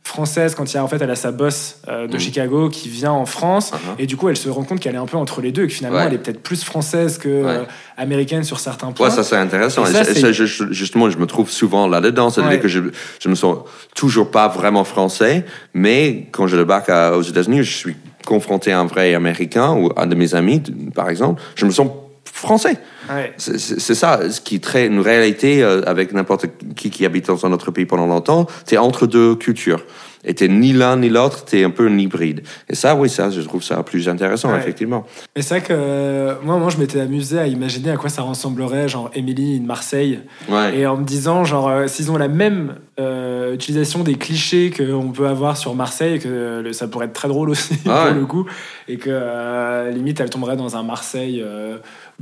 françaises 0.06 0.54
quand 0.54 0.72
il 0.72 0.76
y 0.76 0.78
a 0.78 0.84
en 0.84 0.88
fait 0.88 1.00
elle 1.02 1.10
a 1.10 1.16
sa 1.16 1.32
boss 1.32 1.80
euh, 1.88 2.06
de 2.06 2.12
Mhm. 2.14 2.20
Chicago 2.20 2.68
qui 2.70 2.88
vient 2.88 3.10
en 3.12 3.26
France 3.26 3.72
Uh-huh. 3.72 3.94
et 3.98 4.06
du 4.06 4.16
coup 4.16 4.28
elle 4.28 4.36
se 4.36 4.48
rend 4.48 4.62
compte 4.62 4.78
qu'elle 4.80 4.94
est 4.94 4.98
un 4.98 5.06
peu 5.06 5.16
entre 5.16 5.40
les 5.40 5.50
deux 5.52 5.64
et 5.64 5.66
que 5.66 5.72
finalement 5.72 5.98
Ouais. 5.98 6.04
elle 6.06 6.14
est 6.14 6.18
peut-être 6.18 6.42
plus 6.42 6.62
française 6.62 7.18
que 7.18 7.28
euh, 7.28 7.64
américaine 7.96 8.44
sur 8.44 8.60
certains 8.60 8.92
points 8.92 9.08
Ouais, 9.08 9.14
ça 9.14 9.24
c'est 9.24 9.36
intéressant. 9.36 9.84
Et 9.84 9.90
Et 9.90 9.92
ça, 9.92 10.04
ça, 10.04 10.14
c'est- 10.14 10.20
ça, 10.20 10.32
je- 10.32 10.44
je- 10.46 10.72
justement, 10.72 11.10
je 11.10 11.18
me 11.18 11.26
trouve 11.26 11.50
souvent 11.50 11.88
là-dedans. 11.88 12.30
C'est-à-dire 12.30 12.52
Ouais. 12.52 12.60
que 12.60 12.68
je, 12.68 12.80
je 13.20 13.28
me 13.28 13.34
sens 13.34 13.58
toujours 13.94 14.30
pas 14.30 14.48
vraiment 14.48 14.84
français, 14.84 15.44
mais 15.74 16.28
quand 16.32 16.46
je 16.46 16.56
débarque 16.56 16.88
à- 16.88 17.16
aux 17.16 17.22
États-Unis, 17.22 17.62
je 17.64 17.76
suis 17.76 17.96
confronté 18.26 18.72
à 18.72 18.80
un 18.80 18.86
vrai 18.86 19.14
Américain 19.14 19.72
ou 19.74 19.90
un 19.96 20.06
de 20.06 20.14
mes 20.14 20.34
amis, 20.34 20.62
par 20.94 21.08
exemple, 21.10 21.42
je 21.56 21.64
me 21.66 21.70
sens 21.70 21.88
français. 22.36 22.76
Ouais. 23.10 23.32
C'est- 23.38 23.94
ça, 23.94 24.30
ce 24.30 24.40
qui 24.40 24.56
est 24.56 24.86
une 24.86 25.00
réalité 25.00 25.62
euh, 25.62 25.82
avec 25.86 26.12
n'importe 26.12 26.46
qui 26.76 26.90
qui 26.90 27.06
habite 27.06 27.26
dans 27.28 27.46
un 27.46 27.52
autre 27.52 27.70
pays 27.70 27.86
pendant 27.86 28.06
longtemps. 28.06 28.46
T'es 28.66 28.76
entre 28.76 29.06
deux 29.06 29.34
cultures. 29.36 29.84
Et 30.28 30.34
t'es 30.34 30.48
ni 30.48 30.72
l'un 30.72 30.96
ni 30.96 31.08
l'autre, 31.08 31.44
t'es 31.44 31.62
un 31.62 31.70
peu 31.70 31.86
un 31.86 31.96
hybride. 31.98 32.42
Et 32.68 32.74
ça, 32.74 32.96
oui, 32.96 33.08
ça, 33.08 33.30
je 33.30 33.40
trouve 33.42 33.62
ça 33.62 33.84
plus 33.84 34.08
intéressant, 34.08 34.50
Ouais. 34.50 34.58
effectivement. 34.58 35.06
Mais 35.36 35.42
c'est 35.42 35.58
vrai 35.58 35.68
que 35.68 35.72
euh, 35.72 36.34
moi, 36.42 36.56
moi, 36.56 36.68
je 36.68 36.78
m'étais 36.78 36.98
amusé 36.98 37.38
à 37.38 37.46
imaginer 37.46 37.92
à 37.92 37.96
quoi 37.96 38.10
ça 38.10 38.22
ressemblerait, 38.22 38.88
genre 38.88 39.08
Emily 39.14 39.60
in 39.62 39.64
Marseille, 39.64 40.18
Ouais. 40.48 40.78
et 40.78 40.86
en 40.86 40.96
me 40.96 41.04
disant, 41.04 41.44
genre, 41.44 41.68
euh, 41.68 41.86
s'ils 41.86 42.10
ont 42.10 42.18
la 42.18 42.26
même 42.26 42.74
euh, 42.98 43.54
utilisation 43.54 44.02
des 44.02 44.14
clichés 44.16 44.72
qu'on 44.76 45.12
peut 45.12 45.28
avoir 45.28 45.56
sur 45.56 45.76
Marseille, 45.76 46.18
que 46.18 46.72
ça 46.72 46.88
pourrait 46.88 47.06
être 47.06 47.12
très 47.12 47.28
drôle 47.28 47.50
aussi 47.50 47.74
Ah 47.86 48.06
pour 48.08 48.14
le 48.18 48.26
coup, 48.26 48.46
et 48.88 48.96
que 48.96 49.90
limite 49.92 50.18
elle 50.18 50.30
tomberait 50.30 50.56
dans 50.56 50.76
un 50.76 50.82
Marseille 50.82 51.44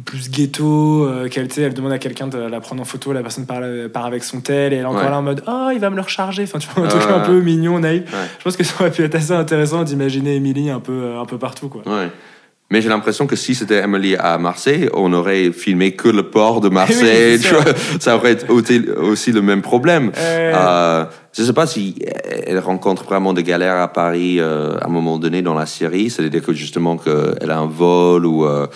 plus 0.05 0.31
ghetto, 0.31 1.05
euh, 1.07 1.29
qu'elle 1.29 1.49
elle 1.57 1.73
demande 1.75 1.93
à 1.93 1.99
quelqu'un 1.99 2.27
de 2.27 2.39
la 2.39 2.61
prendre 2.61 2.83
en 2.83 2.85
photo, 2.85 3.13
la 3.13 3.23
personne 3.23 3.47
part, 3.47 3.61
part 3.93 4.07
avec 4.07 4.25
son 4.25 4.41
tel, 4.41 4.73
et 4.73 4.77
elle 4.77 4.83
est 4.83 4.85
encore 4.87 5.03
Ouais. 5.05 5.11
là 5.11 5.19
en 5.19 5.23
mode, 5.23 5.43
oh, 5.47 5.69
il 5.73 5.79
va 5.79 5.91
me 5.91 5.97
le 5.97 6.03
recharger, 6.03 6.43
enfin, 6.43 6.59
tu 6.59 6.69
vois, 6.75 6.85
un 6.85 6.87
Ah 6.87 6.91
truc 6.91 7.03
ouais, 7.07 7.13
un 7.15 7.21
peu 7.21 7.41
mignon, 7.41 7.79
naïf. 7.79 8.03
Je 8.39 8.43
pense 8.45 8.57
que 8.57 8.65
ça 8.65 8.75
aurait 8.81 8.91
pu 8.91 9.03
être 9.05 9.15
assez 9.15 9.33
intéressant 9.33 9.85
d'imaginer 9.85 10.35
Emily 10.37 10.69
un 10.71 10.81
peu, 10.81 10.93
euh, 10.93 11.21
un 11.21 11.27
peu 11.27 11.39
partout, 11.39 11.69
quoi. 11.69 11.83
Mais 12.71 12.81
j'ai 12.81 12.89
l'impression 12.89 13.27
que 13.29 13.37
si 13.37 13.55
c'était 13.55 13.83
Emily 13.85 14.17
à 14.17 14.37
Marseille, 14.39 14.89
on 14.95 15.13
aurait 15.13 15.53
filmé 15.53 15.93
que 15.93 16.09
le 16.09 16.25
port 16.25 16.61
de 16.61 16.69
Marseille. 16.81 17.35
Oui, 17.37 17.39
c'est 17.43 17.49
tu 17.49 17.55
vois. 17.55 17.65
ça 18.01 18.17
aurait 18.17 18.33
été 18.33 18.91
aussi 18.91 19.31
le 19.33 19.43
même 19.43 19.63
problème. 19.63 20.11
Euh, 20.17 20.53
Euh, 20.55 21.05
je 21.37 21.43
ne 21.43 21.47
sais 21.47 21.53
pas 21.53 21.67
si 21.67 21.97
elle 22.47 22.59
rencontre 22.61 23.05
vraiment 23.05 23.33
des 23.33 23.43
galères 23.43 23.77
à 23.77 23.89
Paris 23.93 24.41
euh, 24.41 24.77
à 24.81 24.87
un 24.87 24.89
moment 24.91 25.19
donné 25.19 25.43
dans 25.43 25.55
la 25.55 25.67
série. 25.67 26.09
C'est-à-dire 26.11 26.43
que 26.43 26.53
justement 26.55 26.97
qu'elle 26.97 27.51
a 27.51 27.59
un 27.59 27.67
vol 27.67 28.25
ou, 28.25 28.45
euh, 28.47 28.67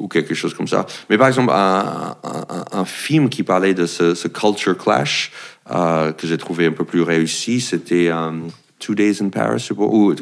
ou 0.00 0.08
quelque 0.08 0.34
chose 0.34 0.54
comme 0.54 0.66
ça. 0.68 0.86
Mais 1.08 1.18
par 1.18 1.28
exemple, 1.28 1.52
un, 1.52 2.16
un- 2.24 2.46
un- 2.48 2.64
un 2.80 2.84
film 2.84 3.28
qui 3.28 3.42
parlait 3.42 3.74
de 3.74 3.86
ce, 3.86 4.14
ce 4.14 4.28
culture 4.28 4.76
clash 4.76 5.30
euh, 5.70 6.12
que 6.12 6.26
j'ai 6.26 6.38
trouvé 6.38 6.66
un 6.66 6.72
peu 6.72 6.84
plus 6.84 7.02
réussi, 7.02 7.60
c'était 7.60 8.08
euh, 8.10 8.32
Two 8.78 8.94
Days 8.94 9.18
in 9.22 9.28
Paris. 9.28 9.68
où 9.76 10.14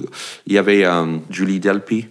il 0.46 0.52
y 0.52 0.58
avait 0.58 0.84
euh, 0.84 1.16
Julie 1.30 1.60
Delpy 1.60 2.08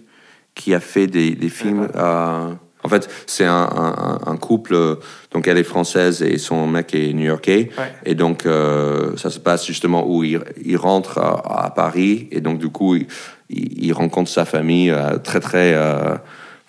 qui 0.54 0.74
a 0.74 0.80
fait 0.80 1.06
des, 1.06 1.34
des 1.36 1.50
films. 1.50 1.88
euh, 1.94 2.52
en 2.84 2.88
fait, 2.88 3.08
c'est 3.26 3.44
un, 3.44 4.38
couple, 4.40 4.98
donc 5.32 5.46
elle 5.48 5.58
est 5.58 5.64
française 5.64 6.22
et 6.22 6.38
son 6.38 6.66
mec 6.68 6.94
est 6.94 7.12
new-yorkais. 7.12 7.70
Ouais. 7.76 7.92
Et 8.06 8.14
donc, 8.14 8.46
euh, 8.46 9.16
ça 9.16 9.30
se 9.30 9.40
passe 9.40 9.66
justement 9.66 10.08
où 10.08 10.22
il, 10.24 10.40
il 10.64 10.76
rentre 10.76 11.18
à, 11.18 11.64
à 11.66 11.70
Paris 11.70 12.28
et 12.30 12.40
donc, 12.40 12.58
du 12.58 12.68
coup, 12.70 12.96
il, 13.50 13.92
rencontre 13.92 14.30
sa 14.30 14.44
famille 14.44 14.94
très, 15.24 15.40
très 15.40 15.74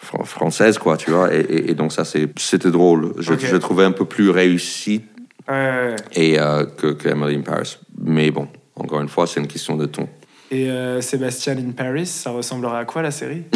fr- 0.03 0.25
française, 0.25 0.77
quoi, 0.77 0.97
tu 0.97 1.11
vois. 1.11 1.33
Et, 1.33 1.39
et- 1.41 1.71
et 1.71 1.73
donc, 1.75 1.91
ça, 1.91 2.03
c'était 2.05 2.71
drôle. 2.71 3.13
Je, 3.19 3.55
trouvais 3.57 3.85
un 3.85 3.91
peu 3.91 4.05
plus 4.05 4.29
réussi 4.29 5.01
ouais, 5.47 5.95
et, 6.13 6.39
euh, 6.39 6.65
que, 6.65 6.93
que 6.93 7.09
Emily 7.09 7.35
in 7.37 7.41
Paris. 7.41 7.77
Mais 8.01 8.31
bon, 8.31 8.47
encore 8.75 9.01
une 9.01 9.09
fois, 9.09 9.27
c'est 9.27 9.39
une 9.39 9.47
question 9.47 9.75
de 9.75 9.85
ton. 9.85 10.07
Et 10.51 10.67
euh, 10.71 10.99
Sébastien 10.99 11.55
in 11.57 11.71
Paris, 11.77 12.07
ça 12.07 12.31
ressemblerait 12.31 12.79
à 12.79 12.85
quoi 12.85 13.01
la 13.03 13.11
série? 13.11 13.43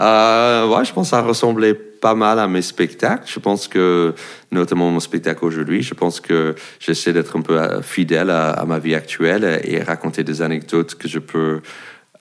Euh, 0.00 0.66
ouais, 0.66 0.84
je 0.84 0.92
pense 0.92 1.08
que 1.08 1.10
ça 1.10 1.22
ressemblait 1.22 1.74
pas 1.74 2.14
mal 2.14 2.38
à 2.40 2.48
mes 2.48 2.62
spectacles. 2.62 3.24
Je 3.26 3.38
pense 3.38 3.68
que, 3.68 4.14
notamment 4.50 4.90
mon 4.90 4.98
spectacle 4.98 5.44
aujourd'hui, 5.44 5.82
je 5.82 5.94
pense 5.94 6.18
que 6.18 6.56
j'essaie 6.80 7.12
d'être 7.12 7.36
un 7.36 7.42
peu 7.42 7.60
euh, 7.60 7.82
fidèle 7.82 8.30
à, 8.30 8.50
à 8.50 8.64
ma 8.64 8.78
vie 8.80 8.94
actuelle 8.96 9.60
et 9.64 9.80
raconter 9.80 10.24
des 10.24 10.42
anecdotes 10.42 10.96
que 10.96 11.06
je 11.06 11.20
peux, 11.20 11.60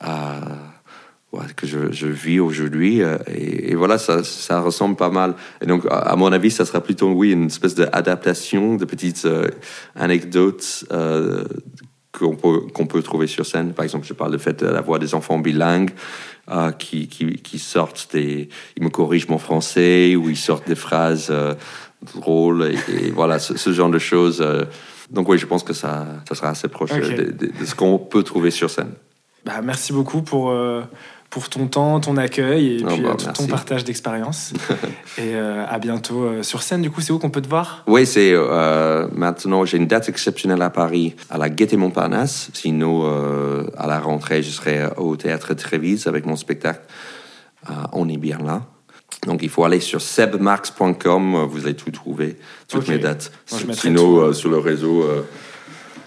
euh, 0.03 0.07
que 1.55 1.65
je, 1.65 1.91
je 1.91 2.07
vis 2.07 2.39
aujourd'hui. 2.39 3.01
euh, 3.01 3.17
Et, 3.27 3.71
et 3.71 3.75
voilà, 3.75 3.97
ça, 3.97 4.23
ça 4.23 4.59
ressemble 4.59 4.95
pas 4.95 5.09
mal. 5.09 5.35
Et 5.61 5.65
donc, 5.65 5.85
à 5.89 6.15
mon 6.15 6.31
avis, 6.31 6.51
ça 6.51 6.65
sera 6.65 6.81
plutôt, 6.81 7.11
oui, 7.11 7.31
une 7.31 7.45
espèce 7.47 7.75
d'adaptation 7.75 8.75
de 8.75 8.85
petites 8.85 9.25
euh, 9.25 9.47
anecdotes 9.95 10.85
euh, 10.91 11.45
qu'on 12.11 12.35
peut, 12.35 12.59
qu'on 12.73 12.87
peut 12.87 13.01
trouver 13.01 13.27
sur 13.27 13.45
scène. 13.45 13.73
Par 13.73 13.83
exemple, 13.85 14.05
je 14.05 14.13
parle 14.13 14.31
du 14.33 14.39
fait 14.43 14.63
d'avoir 14.63 14.99
des 14.99 15.13
enfants 15.15 15.39
bilingues 15.39 15.91
euh, 16.51 16.71
qui, 16.71 17.07
qui, 17.07 17.35
qui 17.35 17.59
sortent 17.59 18.09
des... 18.13 18.49
Ils 18.77 18.83
me 18.83 18.89
corrigent 18.89 19.29
mon 19.29 19.37
français 19.37 20.15
ou 20.15 20.29
ils 20.29 20.37
sortent 20.37 20.67
des 20.67 20.75
phrases 20.75 21.33
drôles 22.15 22.63
et, 22.89 23.05
et 23.05 23.11
voilà, 23.11 23.39
ce, 23.39 23.57
ce 23.57 23.71
genre 23.71 23.89
de 23.89 23.99
choses. 23.99 24.43
Donc 25.09 25.29
oui, 25.29 25.37
je 25.37 25.45
pense 25.45 25.63
que 25.63 25.73
ça, 25.73 26.05
ça 26.27 26.35
sera 26.35 26.49
assez 26.49 26.67
proche 26.67 26.91
de, 26.91 27.31
de- 27.31 27.51
de 27.59 27.65
ce 27.65 27.75
qu'on 27.75 27.97
peut 27.99 28.23
trouver 28.23 28.49
sur 28.51 28.69
scène. 28.69 28.91
bah, 29.45 29.61
Merci 29.63 29.93
beaucoup 29.93 30.21
pour, 30.21 30.51
pour 31.31 31.47
ton 31.47 31.65
temps, 31.67 31.99
ton 32.01 32.17
accueil 32.17 32.75
et 32.75 32.83
Ah 32.85 32.91
puis 32.91 33.01
bah, 33.01 33.11
euh, 33.11 33.15
tout 33.15 33.31
ton 33.31 33.47
partage 33.47 33.85
d'expérience. 33.85 34.51
et 35.17 35.33
euh, 35.33 35.65
à 35.67 35.79
bientôt 35.79 36.25
euh, 36.25 36.43
sur 36.43 36.61
scène. 36.61 36.81
Du 36.81 36.91
coup, 36.91 36.99
c'est 36.99 37.13
où 37.13 37.19
qu'on 37.19 37.29
peut 37.29 37.41
te 37.41 37.47
voir? 37.47 37.83
Oui, 37.87 38.05
c'est 38.05 38.31
euh, 38.33 39.07
maintenant, 39.15 39.63
j'ai 39.63 39.77
une 39.77 39.87
date 39.87 40.09
exceptionnelle 40.09 40.61
à 40.61 40.69
Paris, 40.69 41.15
à 41.29 41.37
la 41.37 41.49
Gaîté 41.49 41.77
Montparnasse. 41.77 42.49
Sinon, 42.53 43.05
à 43.77 43.87
la 43.87 43.99
rentrée, 43.99 44.43
je 44.43 44.49
serai 44.49 44.83
au 44.97 45.15
théâtre 45.15 45.53
Trévise 45.53 46.05
avec 46.05 46.25
mon 46.25 46.35
spectacle 46.35 46.81
On 47.93 48.09
est 48.09 48.17
bien 48.17 48.37
là. 48.39 48.63
Donc, 49.25 49.41
il 49.41 49.49
faut 49.49 49.63
aller 49.63 49.79
sur 49.79 50.01
sebmarx.com, 50.01 51.45
vous 51.49 51.65
allez 51.65 51.75
tout 51.75 51.91
trouver, 51.91 52.37
toutes 52.67 52.89
mes 52.89 52.97
dates. 52.97 53.31
Moi, 53.51 53.73
Sinon, 53.73 54.33
sur 54.33 54.49
le 54.49 54.57
réseau, 54.57 55.05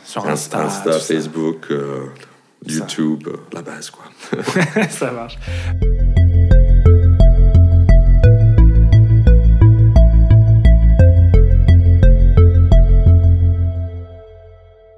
Sur 0.04 0.26
Insta. 0.26 0.68
Facebook. 0.68 1.72
YouTube, 2.66 3.28
euh, 3.28 3.36
la 3.52 3.62
base, 3.62 3.90
quoi. 3.90 4.04
ça 4.90 5.12
marche. 5.12 5.38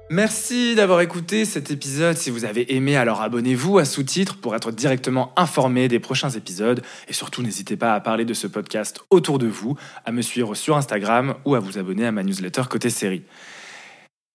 Merci 0.09 0.73
d'avoir 0.73 1.01
écouté 1.01 1.45
cet 1.45 1.69
épisode. 1.69 2.17
Si 2.17 2.31
vous 2.31 2.43
avez 2.43 2.73
aimé, 2.73 2.95
alors 2.95 3.21
abonnez-vous 3.21 3.77
à 3.77 3.85
sous-titres 3.85 4.37
pour 4.37 4.55
être 4.55 4.71
directement 4.71 5.31
informé 5.35 5.87
des 5.87 5.99
prochains 5.99 6.31
épisodes. 6.31 6.81
Et 7.07 7.13
surtout, 7.13 7.43
n'hésitez 7.43 7.77
pas 7.77 7.93
à 7.93 7.99
parler 7.99 8.25
de 8.25 8.33
ce 8.33 8.47
podcast 8.47 9.01
autour 9.11 9.37
de 9.37 9.45
vous, 9.45 9.75
à 10.05 10.11
me 10.11 10.23
suivre 10.23 10.55
sur 10.55 10.75
Instagram 10.75 11.35
ou 11.45 11.53
à 11.53 11.59
vous 11.59 11.77
abonner 11.77 12.07
à 12.07 12.11
ma 12.11 12.23
newsletter 12.23 12.63
côté 12.67 12.89
série. 12.89 13.21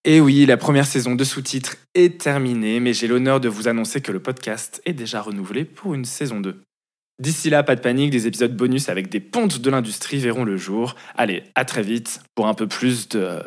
Et 0.05 0.21
oui, 0.21 0.47
la 0.47 0.57
première 0.57 0.87
saison 0.87 1.15
de 1.15 1.23
sous-titres 1.23 1.77
est 1.95 2.21
terminée, 2.21 2.81
mais 2.81 2.93
j'ai 2.93 3.07
l'honneur 3.07 3.39
de 3.39 3.49
vous 3.49 3.69
annoncer 3.69 4.01
que 4.01 4.11
le 4.11 4.21
podcast 4.21 4.83
est 4.85 4.95
déjà 4.95 5.21
renouvelé 5.21 5.65
pour 5.65 5.95
une 5.95 6.05
saison 6.05 6.41
2. 6.41 6.61
D'ici 7.21 7.51
là, 7.51 7.63
pas 7.63 7.77
de 7.77 7.81
panique, 7.81 8.11
des 8.11 8.27
épisodes 8.27 8.57
bonus 8.57 8.89
avec 8.89 9.09
des 9.09 9.21
pontes 9.21 9.61
de 9.61 9.71
l'industrie 9.71 10.19
verront 10.19 10.43
le 10.43 10.57
jour. 10.57 10.97
Allez, 11.15 11.45
à 11.55 11.65
très 11.65 11.83
vite 11.83 12.21
pour 12.35 12.49
un 12.49 12.55
peu 12.55 12.67
plus 12.67 13.09
de 13.11 13.39